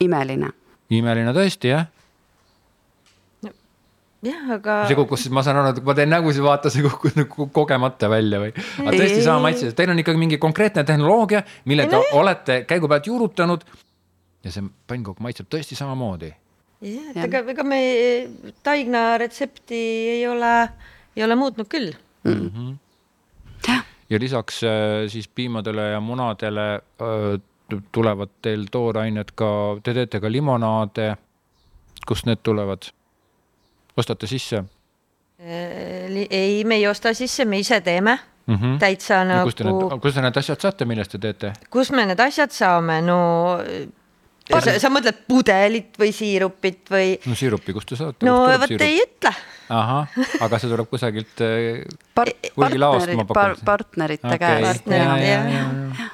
[0.00, 0.50] Imeline.
[0.90, 1.86] imeline tõesti jah
[4.24, 4.76] jah, aga.
[4.88, 8.08] see kukkus siis, ma saan aru, et ma teen nägusid, vaata, see kukkus nagu kogemata
[8.12, 8.52] välja või?
[8.54, 13.08] aga tõesti sama maitse, teil on ikkagi mingi konkreetne tehnoloogia, mille te olete käigu pealt
[13.10, 13.66] juurutanud.
[14.44, 16.32] ja see pannkokk maitseb tõesti samamoodi.
[16.84, 17.80] jah, et ega, ega me
[18.66, 19.82] taigna retsepti
[20.18, 20.54] ei ole,
[21.16, 21.92] ei ole muutnud küll
[22.24, 22.50] mm.
[22.50, 23.82] -hmm.
[24.10, 26.68] ja lisaks äh, siis piimadele ja munadele
[27.00, 27.40] öö, äh,
[27.92, 29.50] tulevad teil toorained ka,
[29.82, 31.16] te teete ka limonaade.
[32.06, 32.90] kust need tulevad?
[33.96, 34.64] ostate sisse?
[35.40, 38.54] Äh, ei, me ei osta sisse, me ise teeme mm.
[38.54, 38.78] -hmm.
[38.78, 39.44] täitsa nagu.
[39.44, 41.52] kust te need, kust te need asjad saate, millest te teete?
[41.70, 43.18] kust me need asjad saame, no
[44.50, 44.60] Par...
[44.60, 47.14] sa, sa mõtled pudelit või siirupit või?
[47.26, 48.26] no siirupi, kust te saate?
[48.26, 49.32] no vot ei ütle.
[49.68, 54.38] ahah, aga see tuleb kusagilt äh, Par hulgilaost par partnerite okay.
[54.38, 54.84] käest.
[54.84, 56.12] partnerite, ja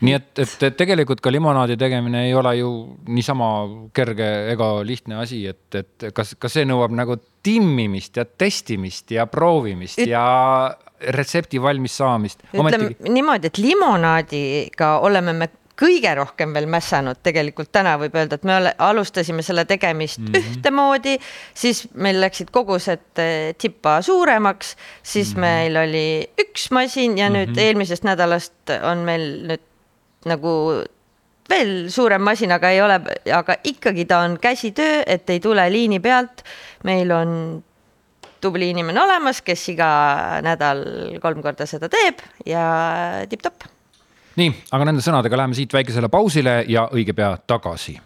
[0.00, 2.70] nii et, et tegelikult ka limonaadi tegemine ei ole ju
[3.08, 3.50] niisama
[3.94, 9.26] kerge ega lihtne asi, et, et kas, kas see nõuab nagu timmimist ja testimist ja
[9.30, 10.12] proovimist Üt...
[10.12, 10.24] ja
[11.02, 12.44] retsepti valmis saamist.
[12.54, 15.48] ütleme niimoodi, et limonaadiga oleme me
[15.82, 20.52] kõige rohkem veel mässanud tegelikult täna võib öelda, et me alustasime selle tegemist mm -hmm.
[20.58, 21.16] ühtemoodi,
[21.54, 25.40] siis meil läksid kogused eh, tippa suuremaks, siis mm -hmm.
[25.40, 27.38] meil oli üks masin ja mm -hmm.
[27.38, 27.58] nüüd mhm.
[27.58, 29.64] eelmisest nädalast on meil nüüd
[30.30, 30.52] nagu
[31.52, 32.98] veel suurem masin, aga ei ole,
[33.34, 36.44] aga ikkagi ta on käsitöö, et ei tule liini pealt.
[36.84, 37.62] meil on
[38.40, 39.90] tubli inimene olemas, kes iga
[40.42, 40.82] nädal
[41.22, 42.64] kolm korda seda teeb ja
[43.30, 43.68] tipp-topp.
[44.36, 47.98] nii, aga nende sõnadega läheme siit väikesele pausile ja õige pea tagasi.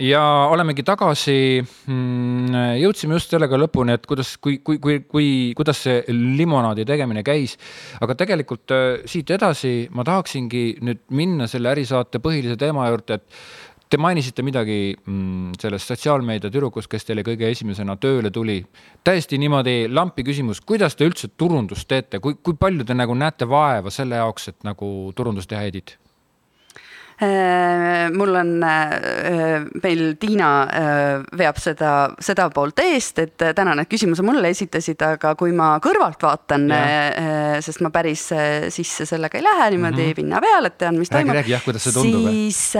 [0.00, 1.36] Ja olemegi tagasi.
[1.90, 7.24] Mm, jõudsime just sellega lõpuni, et kuidas, kui, kui, kui, kui, kuidas see limonaadi tegemine
[7.26, 7.56] käis.
[8.00, 13.68] aga tegelikult äh, siit edasi ma tahaksingi nüüd minna selle ärisaate põhilise teema juurde, et
[13.90, 18.60] Te mainisite midagi mm, sellest sotsiaalmeedia tüdrukust, kes teile kõige esimesena tööle tuli.
[19.02, 23.48] täiesti niimoodi lampi küsimus, kuidas te üldse turundust teete, kui, kui palju te nagu näete
[23.50, 25.98] vaeva selle jaoks, et nagu turundust teha Edith?
[27.22, 33.90] Äh, mul on, äh, meil Tiina äh, veab seda, seda poolt eest, et täna need
[33.92, 36.64] küsimused mulle esitasid, aga kui ma kõrvalt vaatan,
[37.60, 38.22] sest ma päris
[38.72, 40.16] sisse sellega ei lähe niimoodi mm -hmm.
[40.16, 41.58] pinna peal, et tean, mis räägi,
[41.92, 42.30] toimub.
[42.30, 42.72] siis,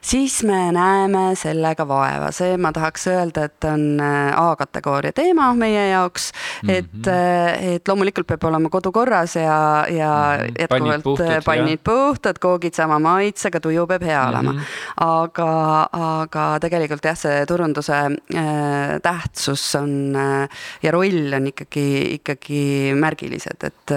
[0.00, 4.00] siis me näeme sellega vaeva, see ma tahaks öelda, et on
[4.36, 6.74] A-kategooria teema meie jaoks mm, -hmm.
[6.76, 10.60] et, et loomulikult peab olema kodu korras ja, ja mm -hmm.
[10.60, 14.58] jätkuvalt pannid puhtad, koogid sama maitse maitsega tuju peab hea olema mm.
[14.58, 14.94] -hmm.
[14.96, 15.50] aga,
[15.92, 20.48] aga tegelikult jah, see turunduse äh, tähtsus on äh,
[20.82, 23.90] ja roll on ikkagi, ikkagi märgilised, et,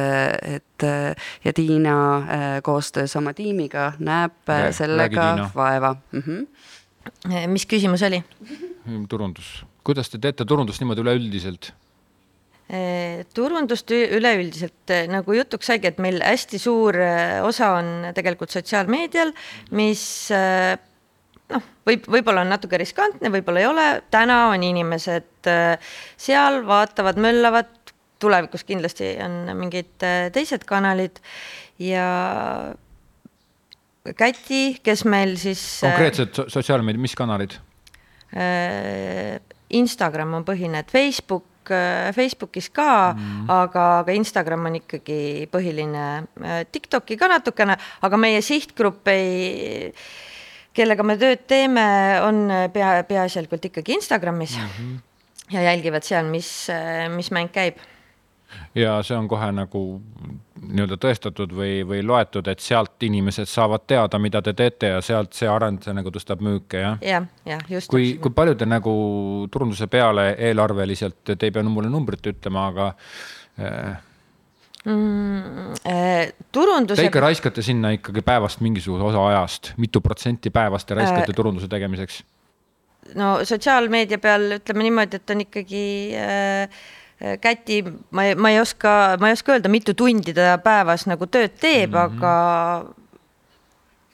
[0.44, 0.84] et
[1.44, 6.22] ja Tiina äh, koostöös oma tiimiga näeb ja, sellega vaeva mm.
[6.22, 7.48] -hmm.
[7.48, 8.24] mis küsimus oli?
[9.10, 11.74] turundus, kuidas te teete turundust niimoodi üleüldiselt?
[12.70, 18.54] Eh, turundust üleüldiselt eh, nagu jutuks saigi, et meil hästi suur eh, osa on tegelikult
[18.54, 19.32] sotsiaalmeedial,
[19.74, 20.04] mis
[21.50, 27.74] noh, võib, võib-olla on natuke riskantne, võib-olla ei ole, täna on inimesed seal, vaatavad, möllavad,
[28.22, 29.96] tulevikus kindlasti on mingid
[30.36, 31.18] teised kanalid
[31.82, 32.06] ja
[34.16, 35.62] Käti, kes meil siis.
[35.84, 37.58] konkreetselt sotsiaalmeedia, mis kanalid?
[39.80, 46.06] Instagram on põhine, et Facebook Facebook, Facebookis ka mm., aga, aga Instagram on ikkagi põhiline.
[46.72, 50.02] TikToki ka natukene, aga meie sihtgrupp ei
[50.76, 51.86] kellega me tööd teeme,
[52.24, 55.00] on pea, peaasjalikult ikkagi Instagramis mm -hmm.
[55.52, 56.68] ja jälgivad seal, mis,
[57.16, 57.78] mis mäng käib.
[58.76, 59.84] Ja see on kohe nagu
[60.60, 65.34] nii-öelda tõestatud või, või loetud, et sealt inimesed saavad teada, mida te teete ja sealt
[65.38, 67.00] see arend see nagu tõstab müüke, jah?
[67.06, 67.92] jah, jah, just.
[67.92, 68.94] kui, kui palju te nagu
[69.52, 72.90] turunduse peale eelarveliselt, te ei pea mulle numbrit ütlema, aga
[73.60, 73.98] äh,
[74.86, 75.78] mm,?
[75.88, 77.02] Äh, turunduse.
[77.02, 81.36] Te ikka raiskate sinna ikkagi päevast mingisuguse osa ajast, mitu protsenti päevast te raiskate äh,
[81.38, 82.24] turunduse tegemiseks?
[83.18, 85.84] no sotsiaalmeedia peal ütleme niimoodi, et on ikkagi
[86.20, 86.82] äh,
[87.42, 87.82] käti,
[88.16, 91.58] ma ei, ma ei oska, ma ei oska öelda, mitu tundi ta päevas nagu tööd
[91.60, 92.16] teeb mm, -hmm.
[92.16, 92.96] aga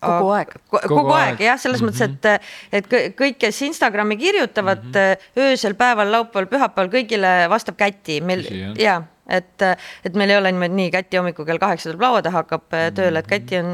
[0.05, 0.53] kogu aeg.
[0.69, 2.13] kogu, kogu aeg, aeg jah, selles mm -hmm.
[2.13, 2.39] mõttes,
[2.71, 5.41] et, et kõik, kes Instagrami kirjutavad mm -hmm.
[5.47, 8.45] öösel, päeval, laupäeval, pühapäeval, kõigile vastab käti, meil
[8.79, 9.61] ja et,
[10.05, 12.77] et meil ei ole niimoodi nii, Käti hommikul kell kaheksa tuleb laua taha, hakkab mm
[12.77, 12.95] -hmm.
[12.99, 13.71] tööle, et Käti on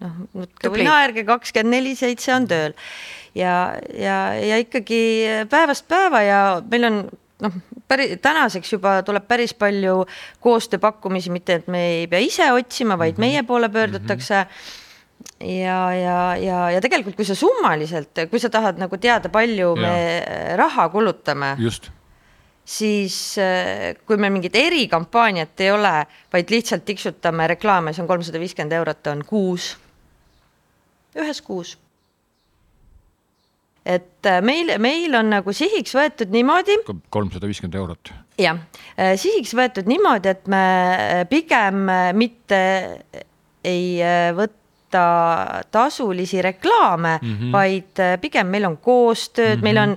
[0.00, 2.72] noh, nutke või naerge, kakskümmend neli seitse on tööl.
[3.34, 5.00] ja, ja, ja ikkagi
[5.50, 7.02] päevast päeva ja meil on
[7.40, 7.52] noh,
[7.90, 10.04] päris tänaseks juba tuleb päris palju
[10.44, 13.26] koostööpakkumisi, mitte et me ei pea ise otsima, vaid mm -hmm.
[13.26, 14.50] meie poole pöördutakse mm.
[14.50, 15.50] -hmm.
[15.64, 19.82] ja, ja, ja, ja tegelikult, kui sa summaliselt, kui sa tahad nagu teada, palju ja.
[19.82, 20.24] me
[20.56, 21.56] raha kulutame.
[22.64, 28.38] siis äh, kui meil mingit erikampaaniat ei ole, vaid lihtsalt tiksutame reklaame, see on kolmsada
[28.38, 29.76] viiskümmend eurot, on kuus,
[31.16, 31.78] ühes kuus.
[33.86, 36.78] Et äh, meil, meil on nagu sihiks võetud niimoodi.
[37.10, 38.12] kolmsada viiskümmend eurot.
[38.40, 38.62] jah,
[38.96, 40.64] äh, sihiks võetud niimoodi, et me
[41.30, 41.84] pigem
[42.18, 42.62] mitte
[43.64, 44.00] ei
[44.36, 45.04] võta
[45.70, 47.52] tasulisi reklaame mm, -hmm.
[47.52, 49.64] vaid pigem meil on koostööd mm, -hmm.
[49.64, 49.96] meil on,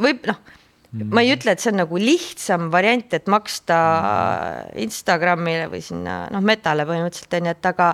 [0.00, 0.40] võib noh
[0.92, 3.76] ma ei ütle, et see on nagu lihtsam variant, et maksta
[4.82, 7.92] Instagramile või sinna noh, Metale põhimõtteliselt on ju, et aga,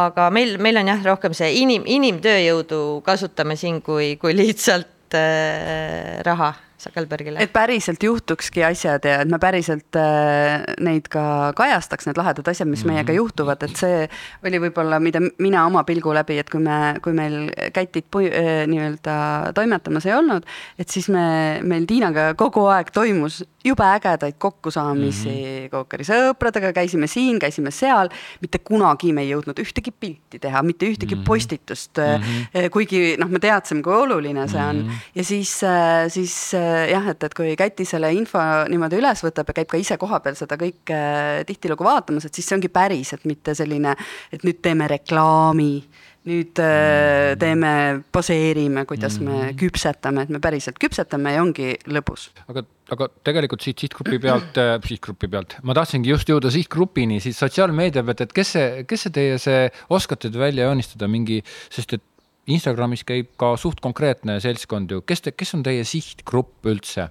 [0.00, 6.18] aga meil, meil on jah, rohkem see inim, inimtööjõudu kasutame siin, kui, kui lihtsalt äh,
[6.26, 7.42] raha Sakelbergile.
[7.42, 12.68] et päriselt juhtukski asjad ja et me päriselt äh, neid ka kajastaks, need lahedad asjad,
[12.68, 12.94] mis mm -hmm.
[12.94, 14.08] meiega juhtuvad, et see
[14.46, 19.52] oli võib-olla, mida mina oma pilgu läbi, et kui me, kui meil kätid äh, nii-öelda
[19.54, 20.46] toimetamas ei olnud,
[20.78, 25.70] et siis me, meil Tiinaga kogu aeg toimus jube ägedaid kokkusaamisi mm -hmm.
[25.70, 28.08] Kookeri sõpradega, käisime siin, käisime seal,
[28.40, 31.24] mitte kunagi me ei jõudnud ühtegi pilti teha, mitte ühtegi mm -hmm.
[31.26, 32.70] postitust mm, -hmm.
[32.70, 35.10] kuigi noh, me teadsime, kui oluline see on mm -hmm.
[35.14, 36.52] ja siis, äh, siis
[36.90, 40.34] jah, et, et kui Käti selle info niimoodi üles võtab ja käib ka ise kohapeal
[40.34, 41.00] seda kõike
[41.46, 43.96] tihtilugu vaatamas, et siis see ongi päris, et mitte selline,
[44.32, 45.84] et nüüd teeme reklaami,
[46.28, 49.46] nüüd äh, teeme, poseerime, kuidas mm -hmm.
[49.46, 52.28] me küpsetame, et me päriselt küpsetame ja ongi lõbus.
[52.48, 57.38] aga, aga tegelikult siit sihtgrupi pealt äh,, sihtgrupi pealt, ma tahtsingi just jõuda sihtgrupini, siis
[57.38, 61.92] sotsiaalmeedia pealt, et kes see, kes see teie see, oskate te välja joonistada mingi, sest
[61.96, 62.02] et
[62.50, 67.10] Instagramis käib ka suht konkreetne seltskond ju, kes te, kes on teie sihtgrupp üldse?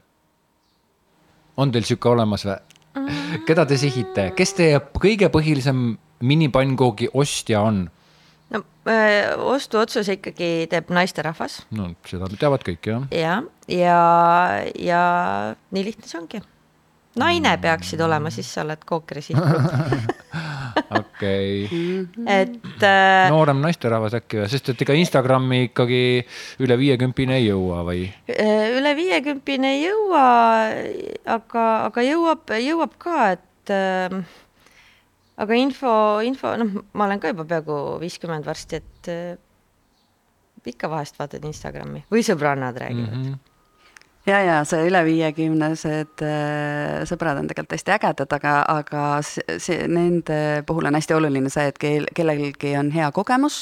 [1.60, 2.60] on teil sihuke olemas või?
[2.96, 3.46] Mm.
[3.48, 7.90] keda te sihite, kes teie kõige põhilisem minipannkoog'i ostja on?
[8.54, 11.64] No äh, ostuotsuse ikkagi teeb naisterahvas.
[11.76, 13.10] no seda teavad kõik jah.
[13.14, 14.00] ja, ja,
[14.80, 15.04] ja
[15.76, 16.42] nii lihtne see ongi
[17.20, 20.20] naine peaksid olema, siis sa oled kookri sihtgrupp
[21.00, 21.66] okei.
[22.28, 23.30] et äh,.
[23.34, 26.02] noorem naisterahvas äkki või, sest et ega Instagrami ikkagi
[26.64, 28.06] üle viiekümpine ei jõua või?
[28.30, 30.28] Äh, üle viiekümpine ei jõua,
[31.38, 34.22] aga, aga jõuab, jõuab ka, et äh,
[35.40, 35.92] aga info,
[36.26, 39.38] info, noh, ma olen ka juba peaaegu viiskümmend varsti, et äh,
[40.70, 43.30] ikka vahest vaatad Instagrami või sõbrannad räägivad mm.
[43.30, 43.49] -hmm
[44.28, 50.40] ja, ja see üle viiekümnesed äh, sõbrad on tegelikult hästi ägedad, aga, aga see, nende
[50.68, 53.62] puhul on hästi oluline see, et keel, kellelgi on hea kogemus,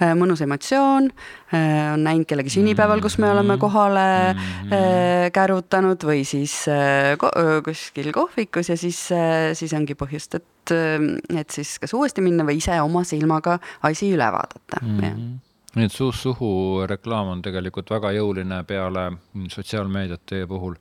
[0.00, 1.10] äh, mõnus emotsioon,
[1.54, 5.32] äh, on näinud kellegi sünnipäeval, kus me oleme kohale mm-hmm.
[5.34, 6.56] kärutanud või siis
[7.64, 9.00] kuskil kohvikus ja siis,
[9.58, 14.30] siis ongi põhjust, et, et siis kas uuesti minna või ise oma silmaga asi üle
[14.34, 15.00] vaadata mm.
[15.00, 15.43] -hmm
[15.74, 19.04] nii et suust suhu reklaam on tegelikult väga jõuline peale
[19.50, 20.76] sotsiaalmeediat teie puhul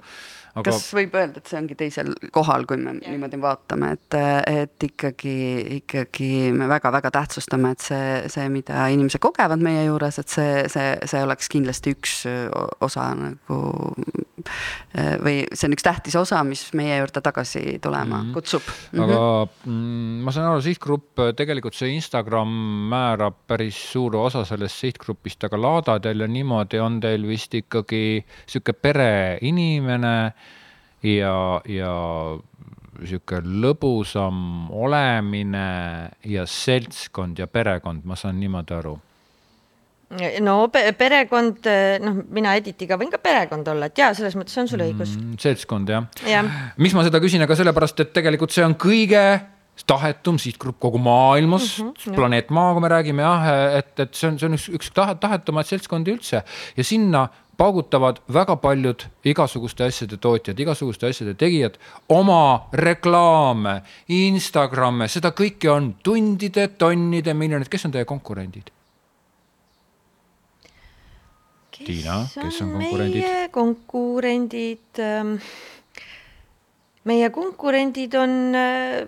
[0.53, 0.65] aga....
[0.69, 3.13] kas võib öelda, et see ongi teisel kohal, kui me ja.
[3.13, 4.17] niimoodi vaatame, et,
[4.49, 5.35] et ikkagi,
[5.79, 10.93] ikkagi me väga-väga tähtsustame, et see, see, mida inimesed kogevad meie juures, et see, see,
[11.09, 12.17] see oleks kindlasti üks
[12.83, 13.59] osa nagu
[15.23, 18.33] või see on üks tähtis osa, mis meie juurde tagasi tulema mm -hmm.
[18.33, 18.63] kutsub.
[18.93, 20.23] aga mm -hmm.
[20.25, 22.49] ma saan aru, sihtgrupp, tegelikult see Instagram
[22.91, 28.73] määrab päris suure osa sellest sihtgrupist, aga laadadel ja niimoodi on teil vist ikkagi sihuke
[28.73, 30.33] pereinimene
[31.03, 31.93] ja, ja
[33.03, 35.65] sihuke lõbusam olemine
[36.29, 38.93] ja seltskond ja perekond, ma saan niimoodi aru?
[40.45, 41.65] No perekond,
[42.03, 45.15] noh, mina Editiga võin ka perekond olla, et jaa, selles mõttes on sul õigus.
[45.17, 45.39] mm,.
[45.41, 46.05] seltskond jah.
[46.29, 46.43] Ja..
[46.77, 49.23] miks ma seda küsin, aga sellepärast, et tegelikult see on kõige
[49.89, 53.47] tahetum sihtgrupp kogu maailmas mm, -hmm, planeet Maa, kui me räägime jah,
[53.79, 56.43] et, et see on, see on üks, üks tahetumaid seltskondi üldse.
[56.77, 57.25] Ja sinna
[57.57, 61.77] paugutavad väga paljud igasuguste asjade tootjad, igasuguste asjade tegijad
[62.09, 68.71] oma reklaame, Instagramme, seda kõike on tundide, tonnide, miljonid, kes on teie konkurendid?
[71.83, 73.23] Tiina, kes on konkurendid?
[73.23, 75.35] meie konkurendid, ähm,
[77.09, 79.03] meie konkurendid on äh,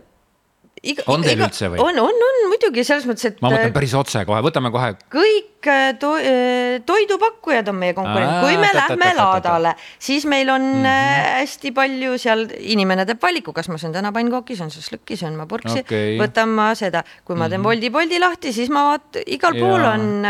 [0.92, 1.82] iga, on teil iga, üldse või?
[1.84, 3.42] on, on, on muidugi selles mõttes, et.
[3.44, 4.92] ma mõtlen äh, päris otse kohe, võtame kohe.
[5.14, 10.66] kõik äh, to, äh, toidupakkujad on meie konkurendid, kui me lähme laadale, siis meil on
[10.68, 11.28] mm -hmm.
[11.42, 15.46] hästi palju seal, inimene teeb valiku, kas ma söön täna pannkooki, söön šašlõkki, söön ma
[15.46, 17.64] purksi okay., võtan ma seda, kui ma teen -hmm.
[17.64, 20.26] Boldi Boldi lahti, siis ma vaat igal pool ja, on,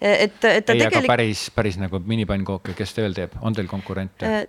[0.00, 0.92] et, et ta tegelikult.
[0.94, 4.48] ei, aga päris, päris nagu minipannkook, kes veel teeb, on teil konkurente?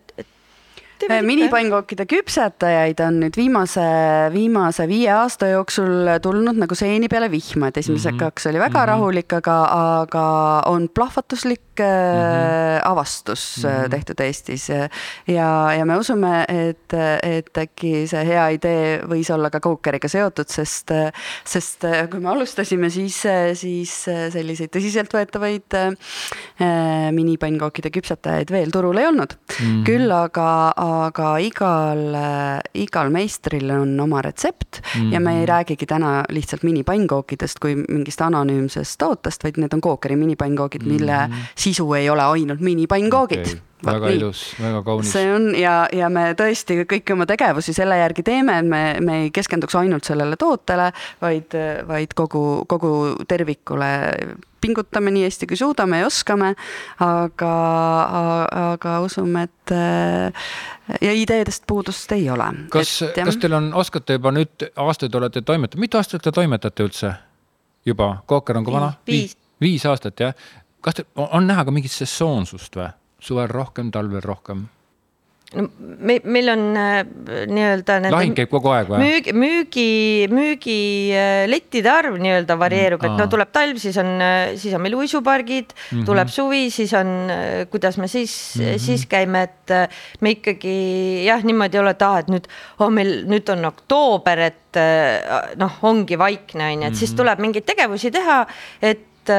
[1.05, 3.85] Minipannkookkide küpsetajaid on nüüd viimase,
[4.33, 8.25] viimase viie aasta jooksul tulnud nagu seeni peale vihma, et esimesed mm -hmm.
[8.25, 8.87] kaks oli väga mm -hmm.
[8.87, 9.57] rahulik, aga,
[10.01, 10.25] aga
[10.65, 12.81] on plahvatuslik mm -hmm.
[12.83, 13.89] avastus mm -hmm.
[13.89, 19.59] tehtud Eestis ja, ja me usume, et, et äkki see hea idee võis olla ka
[19.59, 20.91] Cookeriga seotud, sest,
[21.45, 23.93] sest kui me alustasime, siis, siis
[24.33, 29.65] selliseid tõsiseltvõetavaid äh, minipannkookide küpsetajaid veel turul ei olnud mm.
[29.65, 29.83] -hmm.
[29.83, 32.03] küll aga aga igal,
[32.73, 35.13] igal meistril on oma retsept mm -hmm.
[35.13, 35.49] ja me ei mhm.
[35.49, 41.33] räägigi täna lihtsalt minipannkookidest kui mingist anonüümsest tootest, vaid need on Cookeri minipannkoogid, mille mm
[41.33, 41.51] -hmm.
[41.67, 44.17] Sisu ei ole ainult minipannkoogid okay väga nii.
[44.17, 45.11] ilus, väga kaunis.
[45.13, 49.17] see on ja, ja me tõesti kõiki oma tegevusi selle järgi teeme, et me, me
[49.25, 50.89] ei keskenduks ainult sellele tootele,
[51.21, 51.53] vaid,
[51.87, 52.91] vaid kogu, kogu
[53.29, 53.91] tervikule
[54.61, 56.53] pingutame nii hästi, kui suudame ja oskame,
[57.05, 57.53] aga,
[58.73, 60.47] aga usume, et äh,
[61.01, 62.49] ja ideedest puudust ei ole.
[62.73, 67.13] kas, kas teil on, oskate juba nüüd, aastaid olete toimetanud, mitu aastat te toimetate üldse
[67.85, 68.95] juba, Kooker on kui vana?
[69.07, 69.37] viis.
[69.61, 70.49] viis aastat jah,
[70.87, 72.89] kas te, on näha ka mingit sesoonsust või?
[73.27, 74.67] suvel rohkem, talvel rohkem?
[75.55, 76.97] no me, meil on äh,
[77.47, 77.97] nii-öelda.
[78.11, 78.99] lahing käib kogu aeg või?
[78.99, 79.85] müügi, müügi,
[80.31, 84.83] müügilettide äh, arv nii-öelda varieerub mm,, et no tuleb talv, siis on, äh, siis on
[84.83, 86.05] meil uisupargid mm, -hmm.
[86.09, 87.13] tuleb suvi, siis on,
[87.71, 88.85] kuidas me siis mm, -hmm.
[88.89, 89.75] siis käime, et
[90.21, 90.77] me ikkagi
[91.25, 94.81] jah, niimoodi ei ole, et aa, et nüüd oh,, meil nüüd on oktoober, et
[95.57, 96.99] noh, ongi vaikne on ju, et mm -hmm.
[96.99, 97.17] siis mhm.
[97.23, 98.41] tuleb mingeid tegevusi teha,
[98.81, 99.31] et,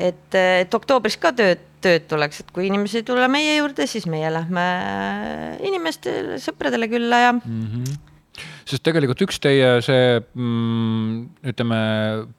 [0.00, 4.04] et, et oktoobris ka tööd tööd tuleks, et kui inimesi ei tule meie juurde, siis
[4.10, 4.66] meie lähme
[5.64, 7.66] inimestele, sõpradele külla ja mm.
[7.66, 8.06] -hmm
[8.70, 11.80] sest tegelikult üks teie see mm, ütleme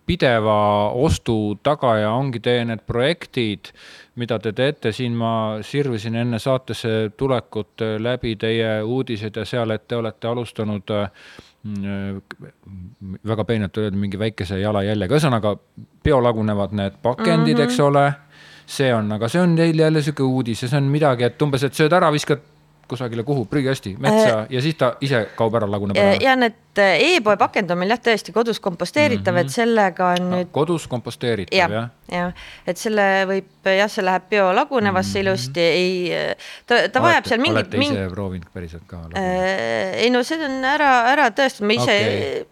[0.08, 0.56] pideva
[0.95, 3.74] ostu tagaja ongi teie need projektid,
[4.15, 5.34] mida te teete, siin ma
[5.65, 11.50] sirvisin enne saatesse tulekut läbi teie uudised ja seal, et te olete alustanud mm,
[13.28, 15.56] väga peenelt öelda mingi väikese jalajäljega, ühesõnaga
[16.04, 17.63] biolagunevad need pakendid mm, -hmm.
[17.63, 18.06] eks ole
[18.65, 21.63] see on, aga see on neil jälle sihuke uudis ja see on midagi, et umbes,
[21.67, 22.41] et sööd ära, viskad
[22.91, 26.17] kusagile kuhu, prügikasti, metsa äh, ja siis ta ise kaob ära, laguneb ära.
[26.21, 29.49] ja need äh, e-poe pakend on meil jah, tõesti kodus komposteeritav mm, -hmm.
[29.51, 30.51] et sellega on no, nüüd.
[30.56, 31.89] kodus komposteeritav ja, jah?
[32.12, 35.27] jah, et selle võib jah, see läheb biolagunevasse mm -hmm.
[35.27, 37.62] ilusti, ei, ta, ta olete, vajab seal mingit.
[37.63, 38.15] olete ise ming...
[38.15, 39.04] proovinud päriselt ka?
[39.15, 42.49] Äh, ei no see on ära, ära tõestatud, ma ise okay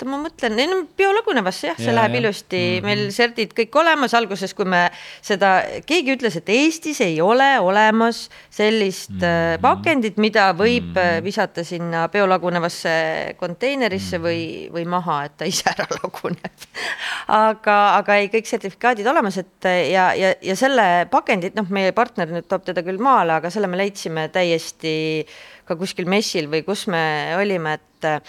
[0.00, 2.20] oota, ma mõtlen, ei no biolagunevasse jah, see ja, läheb ja.
[2.22, 2.86] ilusti mm, -hmm.
[2.88, 4.88] meil serdid kõik olemas, alguses, kui me
[5.22, 9.60] seda, keegi ütles, et Eestis ei ole olemas sellist mm -hmm.
[9.60, 11.24] pakendit, mida võib mm -hmm.
[11.24, 14.28] visata sinna biolagunevasse konteinerisse mm -hmm.
[14.28, 16.66] või, või maha, et ta ise ära laguneb
[17.48, 22.28] aga, aga ei, kõik sertifikaadid olemas, et ja, ja, ja selle pakendit, noh, meie partner
[22.28, 25.26] nüüd toob teda küll maale, aga selle me leidsime täiesti
[25.64, 28.22] ka kuskil messil või kus me olime, et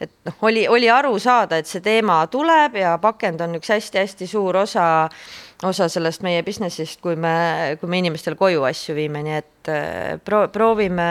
[0.00, 4.28] et noh, oli, oli aru saada, et see teema tuleb ja pakend on üks hästi-hästi
[4.30, 5.08] suur osa,
[5.66, 10.14] osa sellest meie business'ist, kui me, kui me inimestele koju asju viime, nii et äh,
[10.24, 11.08] pro, proovime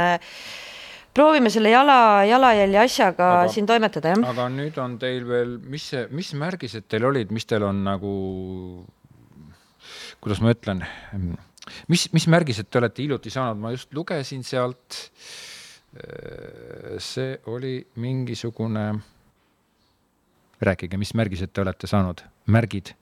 [1.18, 4.24] proovime selle jala, jalajälje asjaga aga, siin toimetada, jah.
[4.32, 8.14] aga nüüd on teil veel, mis mis märgised teil olid, mis teil on nagu,
[10.22, 10.86] kuidas ma ütlen,
[11.90, 15.57] mis, mis märgised te olete hiljuti saanud, ma just lugesin sealt Äh,
[17.00, 18.88] see oli mingisugune,
[20.62, 22.24] rääkige, mis märgised te olete saanud,
[22.54, 22.94] märgid,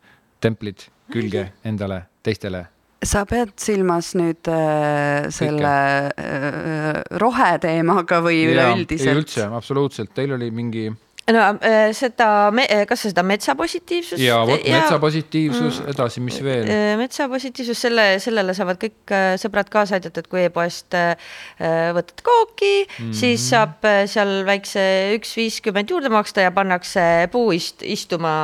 [0.44, 2.66] templid külge endale, teistele?
[3.06, 5.74] Sa pead silmas nüüd äh, selle
[6.10, 9.20] äh, roheteemaga või üleüldiselt?
[9.22, 10.88] üldse, absoluutselt, teil oli mingi
[11.34, 12.28] no äh, seda,
[12.90, 14.22] kas sa seda metsapositiivsust?
[14.22, 15.90] ja vot metsapositiivsus, mm.
[15.94, 16.70] edasi, mis veel?
[16.70, 20.94] Äh, metsapositiivsus, selle, sellele saavad kõik äh, sõbrad kaasa aidata, et kui e-poest
[21.96, 23.18] võtad kooki mm, -hmm.
[23.18, 24.86] siis saab seal väikse
[25.18, 28.36] üks viiskümmend juurde maksta ja pannakse puu ist, istuma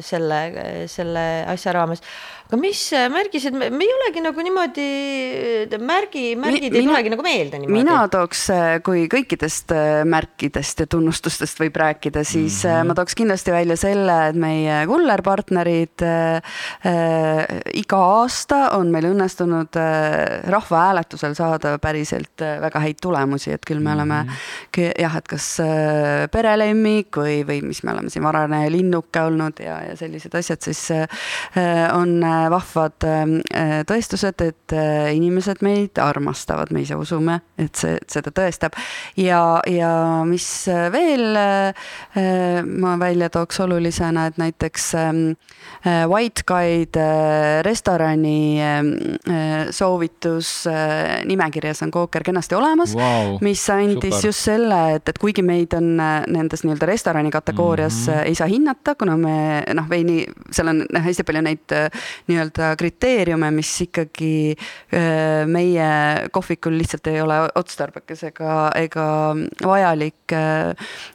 [0.00, 0.40] selle,
[0.88, 2.04] selle asja raames
[2.50, 4.86] aga mis äh, märgised, me ei olegi nagu niimoodi,
[5.78, 7.76] märgi, märgid Mi, ei tulegi nagu meelde niimoodi.
[7.78, 12.90] mina tooks, äh, kui kõikidest äh, märkidest ja tunnustustest võib rääkida, siis mm -hmm.
[12.90, 16.42] ma tooks kindlasti välja selle, et meie kullerpartnerid äh,
[17.78, 23.94] iga aasta on meil õnnestunud äh, rahvahääletusel saada päriselt väga häid tulemusi, et küll me
[23.94, 24.26] mm -hmm.
[24.74, 29.62] oleme jah, et kas äh, perelemmik või, või mis me oleme siin varane linnuke olnud
[29.62, 31.06] ja, ja sellised asjad, siis äh,
[31.94, 32.18] on
[32.50, 38.76] vahvad äh, tõestused, et äh, inimesed meid armastavad, me ise usume, et see, seda tõestab.
[39.18, 39.92] ja, ja
[40.28, 40.46] mis
[40.92, 41.90] veel äh,
[42.64, 45.22] ma välja tooks olulisena, et näiteks ähm,
[45.84, 47.04] White Guide
[47.64, 48.60] restorani
[49.72, 50.50] soovitus
[51.28, 54.26] nimekirjas on kooker kenasti olemas wow,, mis andis super.
[54.28, 58.28] just selle, et, et kuigi meid on nendes nii-öelda restorani kategoorias mm -hmm.
[58.28, 59.36] ei saa hinnata, kuna me
[59.74, 61.76] noh, veini, seal on noh, hästi palju neid
[62.30, 64.54] nii-öelda kriteeriume, mis ikkagi
[65.50, 65.90] meie
[66.32, 69.06] kohvikul lihtsalt ei ole otstarbekas ega, ega
[69.64, 70.34] vajalik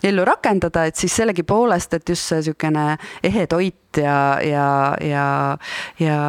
[0.06, 2.86] ellu rakendada, et siis sellegipoolest, et just see niisugune
[3.26, 4.68] ehe toit ja, ja,
[5.02, 5.28] ja,
[6.00, 6.20] ja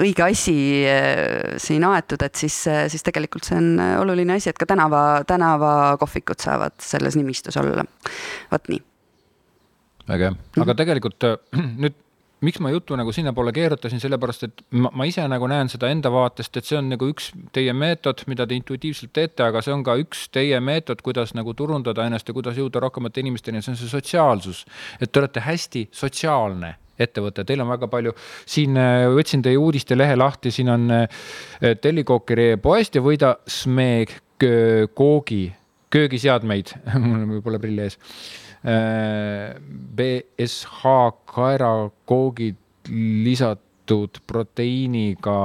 [0.00, 0.56] õige asi
[1.62, 2.56] siin aetud, et siis,
[2.92, 7.84] siis tegelikult see on oluline asi, et ka tänava, tänavakohvikud saavad selles nimistus olla.
[8.52, 8.82] vot nii.
[10.16, 10.32] äge,
[10.62, 11.30] aga tegelikult
[11.82, 11.98] nüüd
[12.44, 16.10] miks ma jutu nagu sinnapoole keerutasin, sellepärast et ma, ma ise nagu näen seda enda
[16.12, 19.84] vaatest, et see on nagu üks teie meetod, mida te intuitiivselt teete, aga see on
[19.86, 23.80] ka üks teie meetod, kuidas nagu turundada ennast ja kuidas jõuda rohkemate inimesteni, see on
[23.80, 24.64] see sotsiaalsus.
[25.00, 28.14] et te olete hästi sotsiaalne ettevõte, teil on väga palju,
[28.48, 31.26] siin äh, võtsin teie uudistelehe lahti, siin on äh,
[31.80, 34.06] tellikookeri poest ja võida Sme
[34.36, 35.44] koogi,
[35.92, 37.96] köögiseadmeid mul on võib-olla prill ees
[39.96, 40.94] BSH
[41.30, 42.56] kaerakoogid
[43.26, 45.36] lisatud proteiiniga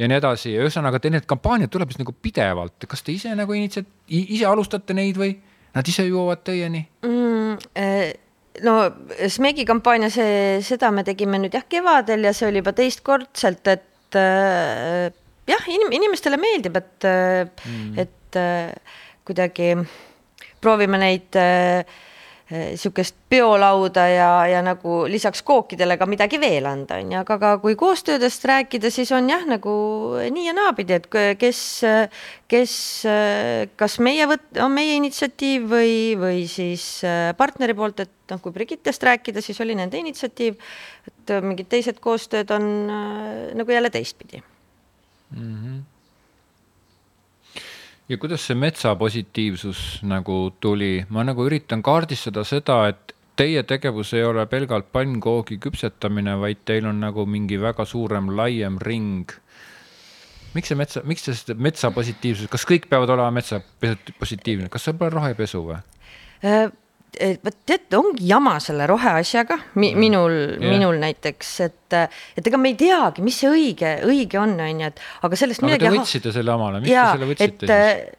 [0.00, 3.52] ja nii edasi, ühesõnaga te need kampaaniad tuleb siis nagu pidevalt, kas te ise nagu
[3.56, 5.34] initsia-, ise alustate neid või
[5.76, 7.58] nad ise jõuavad teieni mm,?
[7.76, 8.12] Eh,
[8.64, 8.74] no
[9.28, 14.18] Smegi kampaania, see, seda me tegime nüüd jah, kevadel ja see oli juba teistkordselt, et
[14.18, 15.08] äh,
[15.48, 18.96] jah, inim-, inimestele meeldib, et mm., et äh,
[19.28, 19.74] kuidagi
[20.62, 21.98] proovime neid äh,
[22.48, 27.36] niisugust eh, peolauda ja, ja nagu lisaks kookidele ka midagi veel anda, on ju, aga
[27.42, 29.72] ka kui koostöödest rääkida, siis on jah, nagu
[30.32, 31.08] nii ja naapidi, et
[31.40, 31.60] kes,
[32.48, 32.76] kes,
[33.76, 38.56] kas meie võt-, on meie initsiatiiv või, või siis eh, partneri poolt, et noh, kui
[38.56, 40.56] Brigittest rääkida, siis oli nende initsiatiiv,
[41.12, 45.54] et mingid teised koostööd on eh, nagu jälle teistpidi mm.
[45.54, 45.86] -hmm
[48.08, 54.24] ja kuidas see metsapositiivsus nagu tuli, ma nagu üritan kaardistada seda, et teie tegevus ei
[54.26, 59.30] ole pelgalt pannkoogi küpsetamine, vaid teil on nagu mingi väga suurem, laiem ring.
[60.54, 65.62] miks see metsa, miks see metsapositiivsus, kas kõik peavad olema metsapositiivne, kas see pole rohepesu
[65.66, 65.80] või?
[67.18, 69.98] Vot tead, ongi jama selle roheasjaga mi, mm.
[69.98, 71.96] minul yeah., minul näiteks, et,
[72.38, 75.64] et ega me ei teagi, mis see õige, õige on, on ju, et aga sellest
[75.64, 75.88] aga midagi.
[75.88, 78.14] Te võtsite selle omale, miks ja, te selle võtsite et, siis?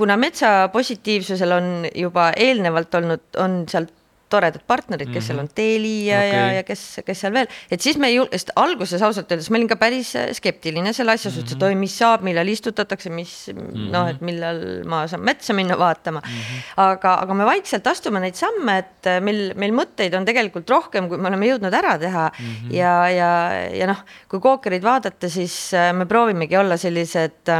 [0.00, 3.94] kuna metsa positiivsusel on juba eelnevalt olnud, on sealt
[4.30, 5.48] toredad partnerid, kes seal mhm.
[5.48, 8.38] on, Teli ja okay., ja, ja kes, kes seal veel, et siis me ei julge,
[8.38, 11.72] sest alguses ausalt öeldes ma olin ka päris äh, skeptiline selle asja suhtes mm -hmm.,
[11.72, 13.90] et oi, mis saab, millal istutatakse, mis mm -hmm.
[13.94, 16.38] noh, et millal ma saan metsa minna vaatama mm.
[16.38, 16.72] -hmm.
[16.86, 21.08] aga, aga me vaikselt astume neid samme, et äh, meil, meil mõtteid on tegelikult rohkem,
[21.08, 22.46] kui me oleme jõudnud ära teha mm.
[22.46, 22.74] -hmm.
[22.74, 23.30] ja, ja,
[23.74, 27.50] ja noh, kui kookerid vaadata, siis äh, me proovimegi olla sellised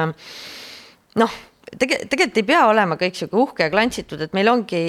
[1.17, 1.31] noh
[1.79, 4.81] tege-, tegelikult ei pea olema kõik sihuke uhke ja klantsitud, et meil ongi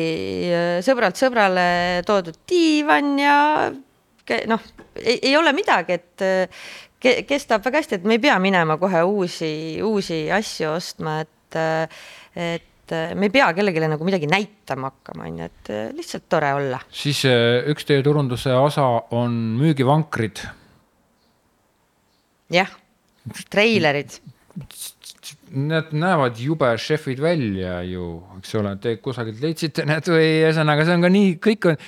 [0.47, 1.65] äh, sõbralt sõbrale
[2.07, 3.35] toodud diivan ja
[4.49, 4.65] noh,
[5.01, 6.65] ei ole midagi, et äh,
[7.27, 9.53] kestab väga hästi, et me ei pea minema kohe uusi,
[9.85, 12.03] uusi asju ostma, et, äh,
[12.55, 16.81] et me ei pea kellelegi nagu midagi näitama hakkama, on ju, et lihtsalt tore olla.
[16.91, 17.23] siis
[17.71, 20.43] üks teie turunduse osa on müügivankrid.
[22.51, 22.73] jah,
[23.49, 24.19] treilerid
[25.51, 28.05] Need näevad jube šefid välja ju,
[28.37, 31.81] eks ole, te kusagilt leidsite need või ühesõnaga, see on ka nii, kõik on,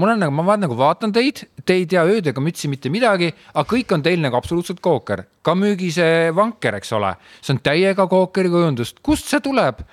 [0.00, 2.88] mul on nagu, ma vaatan nagu vaatan teid, te ei tea ööd ega mütsi mitte
[2.92, 7.12] midagi, aga kõik on teil nagu absoluutselt kooker, ka müügi see vanker, eks ole,
[7.44, 9.84] see on täiega kookeri kujundust, kust see tuleb?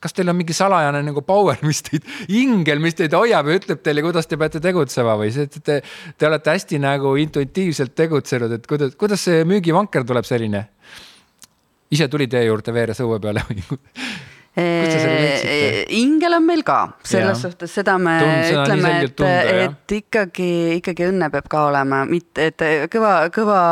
[0.00, 3.82] kas teil on mingi salajane nagu power, mis teid, ingel, mis teid hoiab ja ütleb
[3.84, 5.80] teile, kuidas te peate tegutsema või see, et te,
[6.16, 10.68] te olete hästi nagu intuitiivselt tegutsenud, et kuidas, kuidas see müügivanker tuleb selline?
[11.90, 13.78] Ise tuli teie juurde veeres õue peale või
[16.00, 17.48] ingel on meil ka, selles ja.
[17.48, 19.22] suhtes seda me Tund, ütleme, et,
[19.64, 23.62] et ikkagi, ikkagi õnne peab ka olema, mitte, et kõva, kõva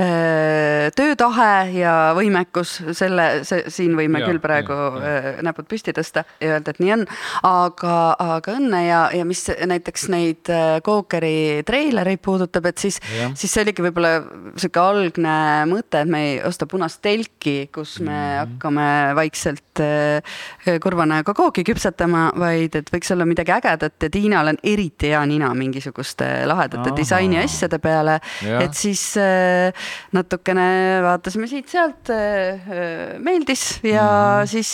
[0.00, 5.34] äh, töötahe ja võimekus, selle, see, siin võime ja, küll praegu ja, ja.
[5.46, 7.06] näpud püsti tõsta ja öelda, et nii on,
[7.48, 7.96] aga,
[8.36, 10.52] aga õnne ja, ja mis näiteks neid
[10.86, 13.00] Cookeri treilereid puudutab, et siis,
[13.34, 14.16] siis see oligi võib-olla
[14.60, 15.36] sihuke algne
[15.70, 18.38] mõte, et me ei osta punast telki, kus me mm -hmm.
[18.40, 19.84] hakkame vaikselt
[20.20, 25.10] Äh, kurva näoga kooki küpsetama, vaid et võiks olla midagi ägedat ja Tiinal on eriti
[25.12, 28.18] hea nina mingisuguste lahedate disaini asjade peale.
[28.60, 30.66] et siis äh, natukene
[31.04, 34.06] vaatasime siit-sealt, äh, meeldis ja
[34.42, 34.50] mm.
[34.50, 34.72] siis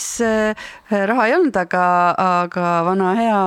[0.91, 1.85] raha ei olnud, aga,
[2.43, 3.41] aga vana hea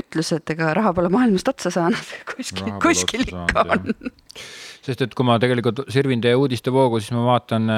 [0.00, 3.90] ütlus, et ega raha pole maailmast otsa saanud, kuskil, kuskil ikka on
[4.82, 7.68] sest et kui ma tegelikult sirvin teie uudistevoogu, siis ma vaatan,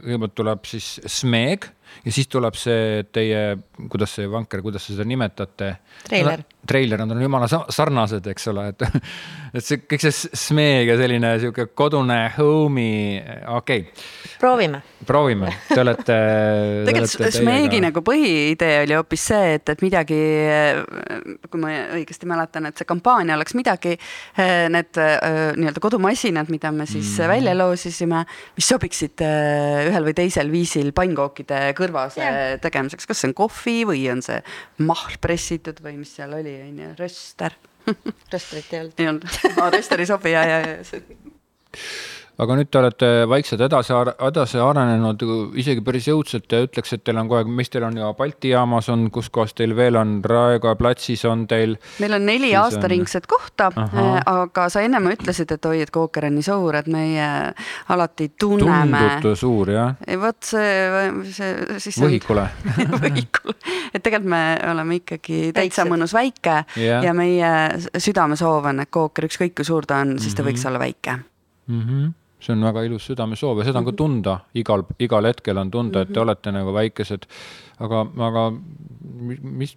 [0.00, 1.68] kõigepealt tuleb siis Smeg
[2.04, 3.56] ja siis tuleb see teie,
[3.90, 5.70] kuidas see vanker, kuidas te seda nimetate?
[6.06, 6.50] treiler no,.
[6.64, 8.84] treiler, nad on jumala sarnased, eks ole, et,
[9.56, 13.18] et see kõik see smeeg ja selline sihuke kodune homey,
[13.52, 14.06] okei okay..
[14.40, 14.80] proovime.
[15.04, 16.16] proovime, te olete
[16.88, 20.20] tegelikult smeegi nagu põhiidee oli hoopis see, et, et midagi,
[21.50, 23.96] kui ma õigesti mäletan, et see kampaania oleks midagi,
[24.72, 25.02] need
[25.58, 27.34] nii-öelda kodumasinad, mida me siis mm.
[27.34, 28.24] välja loosisime,
[28.56, 32.56] mis sobiksid ühel või teisel viisil pannkookide kõrvase yeah.
[32.62, 34.40] tegemiseks, kas see on kohvi või on see
[34.84, 37.56] mahl pressitud või mis seal oli, on ju, röster
[38.32, 38.98] röstrit ei olnud.
[38.98, 41.80] ei olnud, röster ei sobi ja, ja, ja
[42.42, 43.94] aga nüüd te olete vaikselt edasi,
[44.26, 45.20] edasi arenenud
[45.60, 48.50] isegi päris jõudsalt ja ütleks, et teil on kogu aeg, mis teil on ja Balti
[48.50, 51.76] jaamas on, kus kohas teil veel on, Raekoja platsis on teil?
[52.02, 53.32] meil on neli aastaringset on...
[53.36, 57.28] kohta, äh, aga sa ennem ütlesid, et oi, et Kooker on nii suur, et meie
[57.94, 59.04] alati tunneme.
[59.04, 59.94] tundute suur, jah?
[60.24, 61.52] vot see, see
[61.86, 62.00] siis.
[62.02, 62.48] võhikule
[63.04, 63.54] võhikule,
[63.92, 67.04] et tegelikult me oleme ikkagi täitsa mõnus väike yeah.
[67.04, 67.54] ja meie
[67.94, 70.50] südamesoov on, et Kooker, ükskõik kui suur ta on, siis ta mm -hmm.
[70.50, 71.16] võiks olla väike
[71.68, 72.12] mm.
[72.44, 74.00] See on väga ilus südamesoov ja seda on ka mhm.
[74.00, 76.24] tunda, igal, igal hetkel on tunda, et te mhm.
[76.26, 77.28] olete nagu väikesed.
[77.84, 78.42] aga, aga
[79.58, 79.72] mis,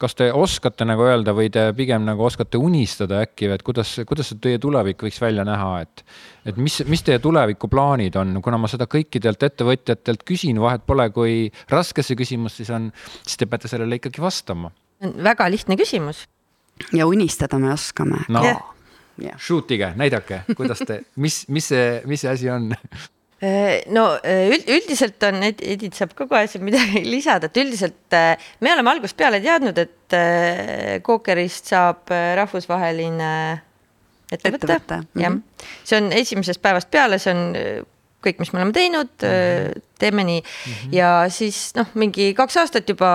[0.00, 3.92] kas te oskate nagu öelda või te pigem nagu oskate unistada äkki või et kuidas,
[4.08, 6.04] kuidas see teie tulevik võiks välja näha, et,
[6.48, 11.34] et mis, mis teie tulevikuplaanid on, kuna ma seda kõikidelt ettevõtjatelt küsin, vahet pole, kui
[11.72, 12.88] raske see küsimus siis on,
[13.20, 14.72] siis te peate sellele ikkagi vastama.
[15.02, 16.26] väga lihtne küsimus.
[16.92, 18.44] ja unistada me oskame no.
[18.44, 18.62] yeah..
[19.38, 22.70] Shoot ige, näidake, kuidas te, mis, mis see, mis see asi on?
[23.42, 28.36] Äh, no äh, üldiselt on, Edith saab ka kohe siin midagi lisada, et üldiselt äh,
[28.62, 30.16] me oleme algusest peale teadnud, et
[31.02, 33.32] Cookerist saab rahvusvaheline
[34.32, 35.32] ettevõte, ettevõte., jah.
[35.32, 35.42] Mhm.
[35.82, 37.42] see on esimesest päevast peale, see on
[38.22, 39.82] kõik, mis me oleme teinud mm, -hmm.
[39.98, 40.94] teeme nii mm -hmm.
[40.94, 43.10] ja siis noh, mingi kaks aastat juba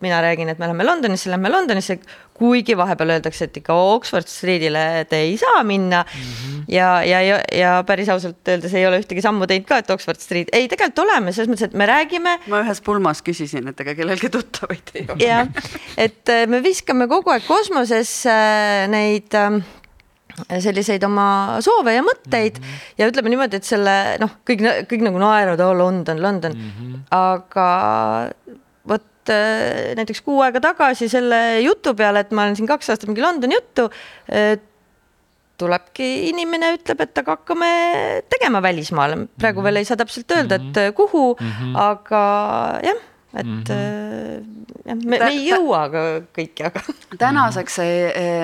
[0.00, 1.98] mina räägin, et me läheme Londonisse, lähme Londonisse,
[2.36, 6.20] kuigi vahepeal öeldakse, et ikka Oxford Streetile te ei saa minna mm.
[6.20, 6.64] -hmm.
[6.68, 10.20] ja, ja, ja, ja päris ausalt öeldes ei ole ühtegi sammu teinud ka, et Oxford
[10.20, 12.38] Street, ei, tegelikult oleme selles mõttes, et me räägime.
[12.46, 15.24] ma ühes pulmas küsisin, et ega kellelgi tuttavaid ei ole.
[15.24, 15.48] jah,
[15.96, 19.62] et äh, me viskame kogu aeg kosmosesse äh, neid ähm,
[20.60, 22.94] selliseid oma soove ja mõtteid mm -hmm.
[22.98, 26.98] ja ütleme niimoodi, et selle noh, kõik, kõik nagu naeravad, oo London, London mm, -hmm.
[27.10, 27.68] aga
[28.34, 28.56] et
[29.32, 33.24] äh, näiteks kuu aega tagasi selle jutu peale, et ma olen siin kaks aastat mingi
[33.24, 33.90] Londoni juttu,
[35.56, 37.68] tulebki inimene, ütleb, et aga hakkame
[38.32, 40.96] tegema välismaale, praegu veel ei saa täpselt öelda, et mhm.
[40.96, 41.76] kuhu mm, -hmm.
[41.86, 42.24] aga
[42.84, 43.04] jah
[43.36, 44.88] et mm -hmm.
[44.88, 46.02] jah, me, me ei jõua ka
[46.38, 46.80] kõike, aga.
[47.24, 47.76] tänaseks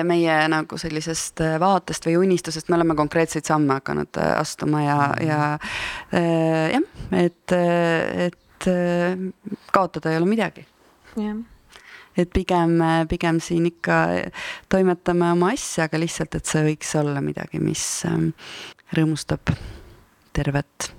[0.03, 5.27] meie nagu sellisest vaatest või unistusest me oleme konkreetseid samme hakanud astuma ja mm, -hmm.
[5.27, 5.59] ja
[6.73, 6.83] jah,
[7.25, 7.51] et,
[8.27, 8.69] et
[9.71, 10.65] kaotada ei ole midagi
[12.17, 12.77] et pigem,
[13.09, 13.99] pigem siin ikka
[14.69, 18.29] toimetame oma asja, aga lihtsalt, et see võiks olla midagi, mis ähm,
[18.93, 19.53] rõõmustab
[20.33, 20.93] tervet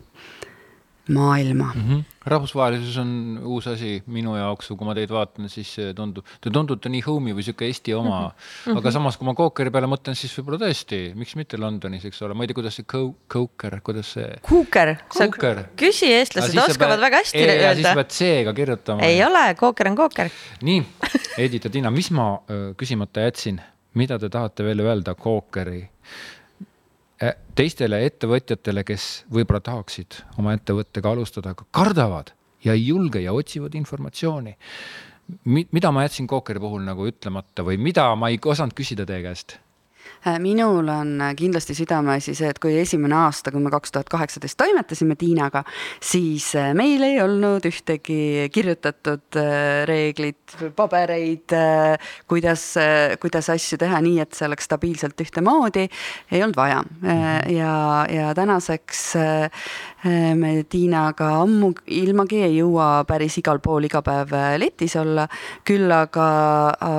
[1.08, 1.88] maailma mm.
[1.90, 6.88] -hmm rahvusvahelisus on uus asi minu jaoks, kui ma teid vaatan, siis tundub, te tundute
[6.92, 8.46] nii homey või sihuke Eesti oma mm.
[8.64, 8.80] -hmm.
[8.80, 12.34] aga samas, kui ma Cookeri peale mõtlen, siis võib-olla tõesti, miks mitte Londonis, eks ole,
[12.34, 14.30] ma ei tea, kuidas see Coker, kuidas see.
[14.48, 14.94] Cooker,
[15.76, 17.74] küsi, eestlased oskavad pead, väga hästi e öelda.
[17.82, 19.02] siis pead C-ga kirjutama.
[19.04, 20.32] ei ole, Cooker on Cooker.
[20.62, 20.80] nii,
[21.38, 23.60] Edith ja Tiina, mis ma öö, küsimata jätsin,
[23.94, 26.33] mida te tahate veel öelda Cookeri Äh,
[27.54, 32.32] teistele ettevõtjatele, kes võib-olla tahaksid oma ettevõttega alustada, aga kardavad
[32.64, 34.56] ja ei julge ja otsivad informatsiooni.
[35.46, 39.58] mida ma jätsin Kookeri puhul nagu ütlemata või mida ma ei osanud küsida teie käest?
[40.26, 44.08] Äh, minul on äh, kindlasti südameasi see, et kui esimene aasta, kui me kaks tuhat
[44.08, 45.60] kaheksateist toimetasime Tiinaga,
[46.00, 49.36] siis äh, meil ei olnud ühtegi kirjutatud
[49.84, 51.52] reeglit, pabereid,
[52.30, 52.64] kuidas,
[53.20, 55.84] kuidas asju teha nii, et see oleks stabiilselt ühtemoodi,
[56.32, 56.80] ei olnud vaja.
[57.52, 57.74] ja,
[58.08, 59.02] ja tänaseks
[60.04, 65.26] me Tiinaga ammu ilmagi ei jõua päris igal pool iga päev letis olla,
[65.66, 66.26] küll aga,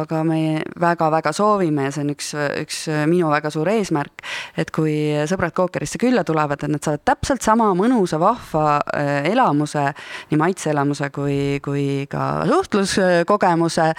[0.01, 0.39] aga me
[0.81, 2.31] väga-väga soovime ja see on üks,
[2.63, 2.79] üks
[3.11, 4.25] minu väga suur eesmärk,
[4.57, 4.95] et kui
[5.29, 9.87] sõbrad Kookerisse külla tulevad, et nad saavad täpselt sama mõnusa, vahva äh, elamuse,
[10.31, 13.91] nii maitseelamuse kui, kui ka suhtluskogemuse,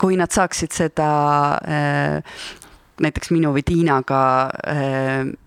[0.00, 1.10] kui nad saaksid seda
[1.68, 2.44] äh,
[3.04, 4.24] näiteks minu või Tiinaga
[4.70, 5.43] äh, Äh,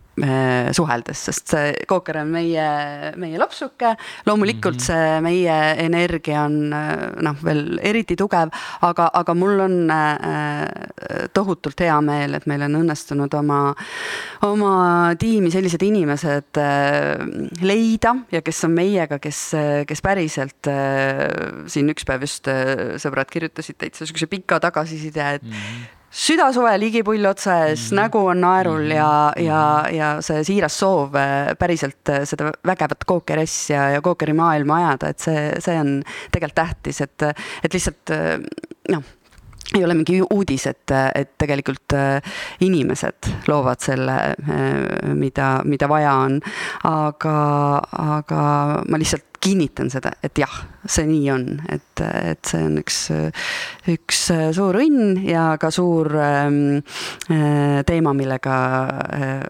[0.74, 2.68] suheldes, sest see kooker on meie,
[3.22, 3.94] meie lapsuke,
[4.26, 4.86] loomulikult mm -hmm.
[4.86, 8.50] see meie energia on äh, noh, veel eriti tugev,
[8.82, 13.76] aga, aga mul on äh, tohutult hea meel, et meil on õnnestunud oma,
[14.42, 14.74] oma
[15.20, 16.62] tiimi sellised inimesed
[17.62, 19.52] leida ja kes on meiega, kes,
[19.88, 20.72] kes päriselt
[21.68, 22.50] siin üks päev just
[22.98, 28.02] sõbrad kirjutasid täitsa sihukese pika tagasiside, et mm -hmm südasuve ligipull otsa ees mm, -hmm.
[28.02, 28.96] nägu on naerul -hmm.
[28.96, 34.34] ja, ja, ja see siiras soov äh, päriselt äh, seda vägevat Cookeri-S ja, ja Cookeri
[34.34, 37.22] maailma ajada, et see, see on tegelikult tähtis, et,
[37.64, 38.40] et lihtsalt äh,
[38.90, 39.04] noh
[39.76, 41.96] ei ole mingi uudis, et, et tegelikult
[42.64, 44.16] inimesed loovad selle,
[45.20, 46.38] mida, mida vaja on.
[46.88, 47.34] aga,
[48.00, 48.44] aga
[48.88, 50.54] ma lihtsalt kinnitan seda, et jah,
[50.88, 53.00] see nii on, et, et see on üks,
[53.94, 54.24] üks
[54.58, 56.60] suur õnn ja ka suur ähm,
[57.32, 58.58] äh, teema, millega
[59.18, 59.42] äh,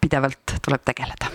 [0.00, 1.32] pidevalt tuleb tegeleda.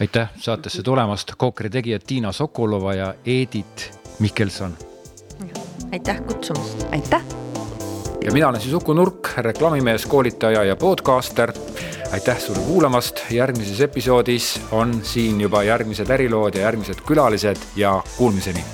[0.00, 4.76] aitäh saatesse tulemast, Kookri tegijad Tiina Sokolova ja Edith Mihkelson.
[5.92, 6.86] Aitäh kutsumast.
[6.92, 7.22] aitäh.
[8.24, 11.52] ja mina olen siis Uku Nurk, reklaamimees, koolitaja ja podcaster
[12.12, 18.64] aitäh sulle kuulamast, järgmises episoodis on siin juba järgmised ärilood ja järgmised külalised ja kuulmiseni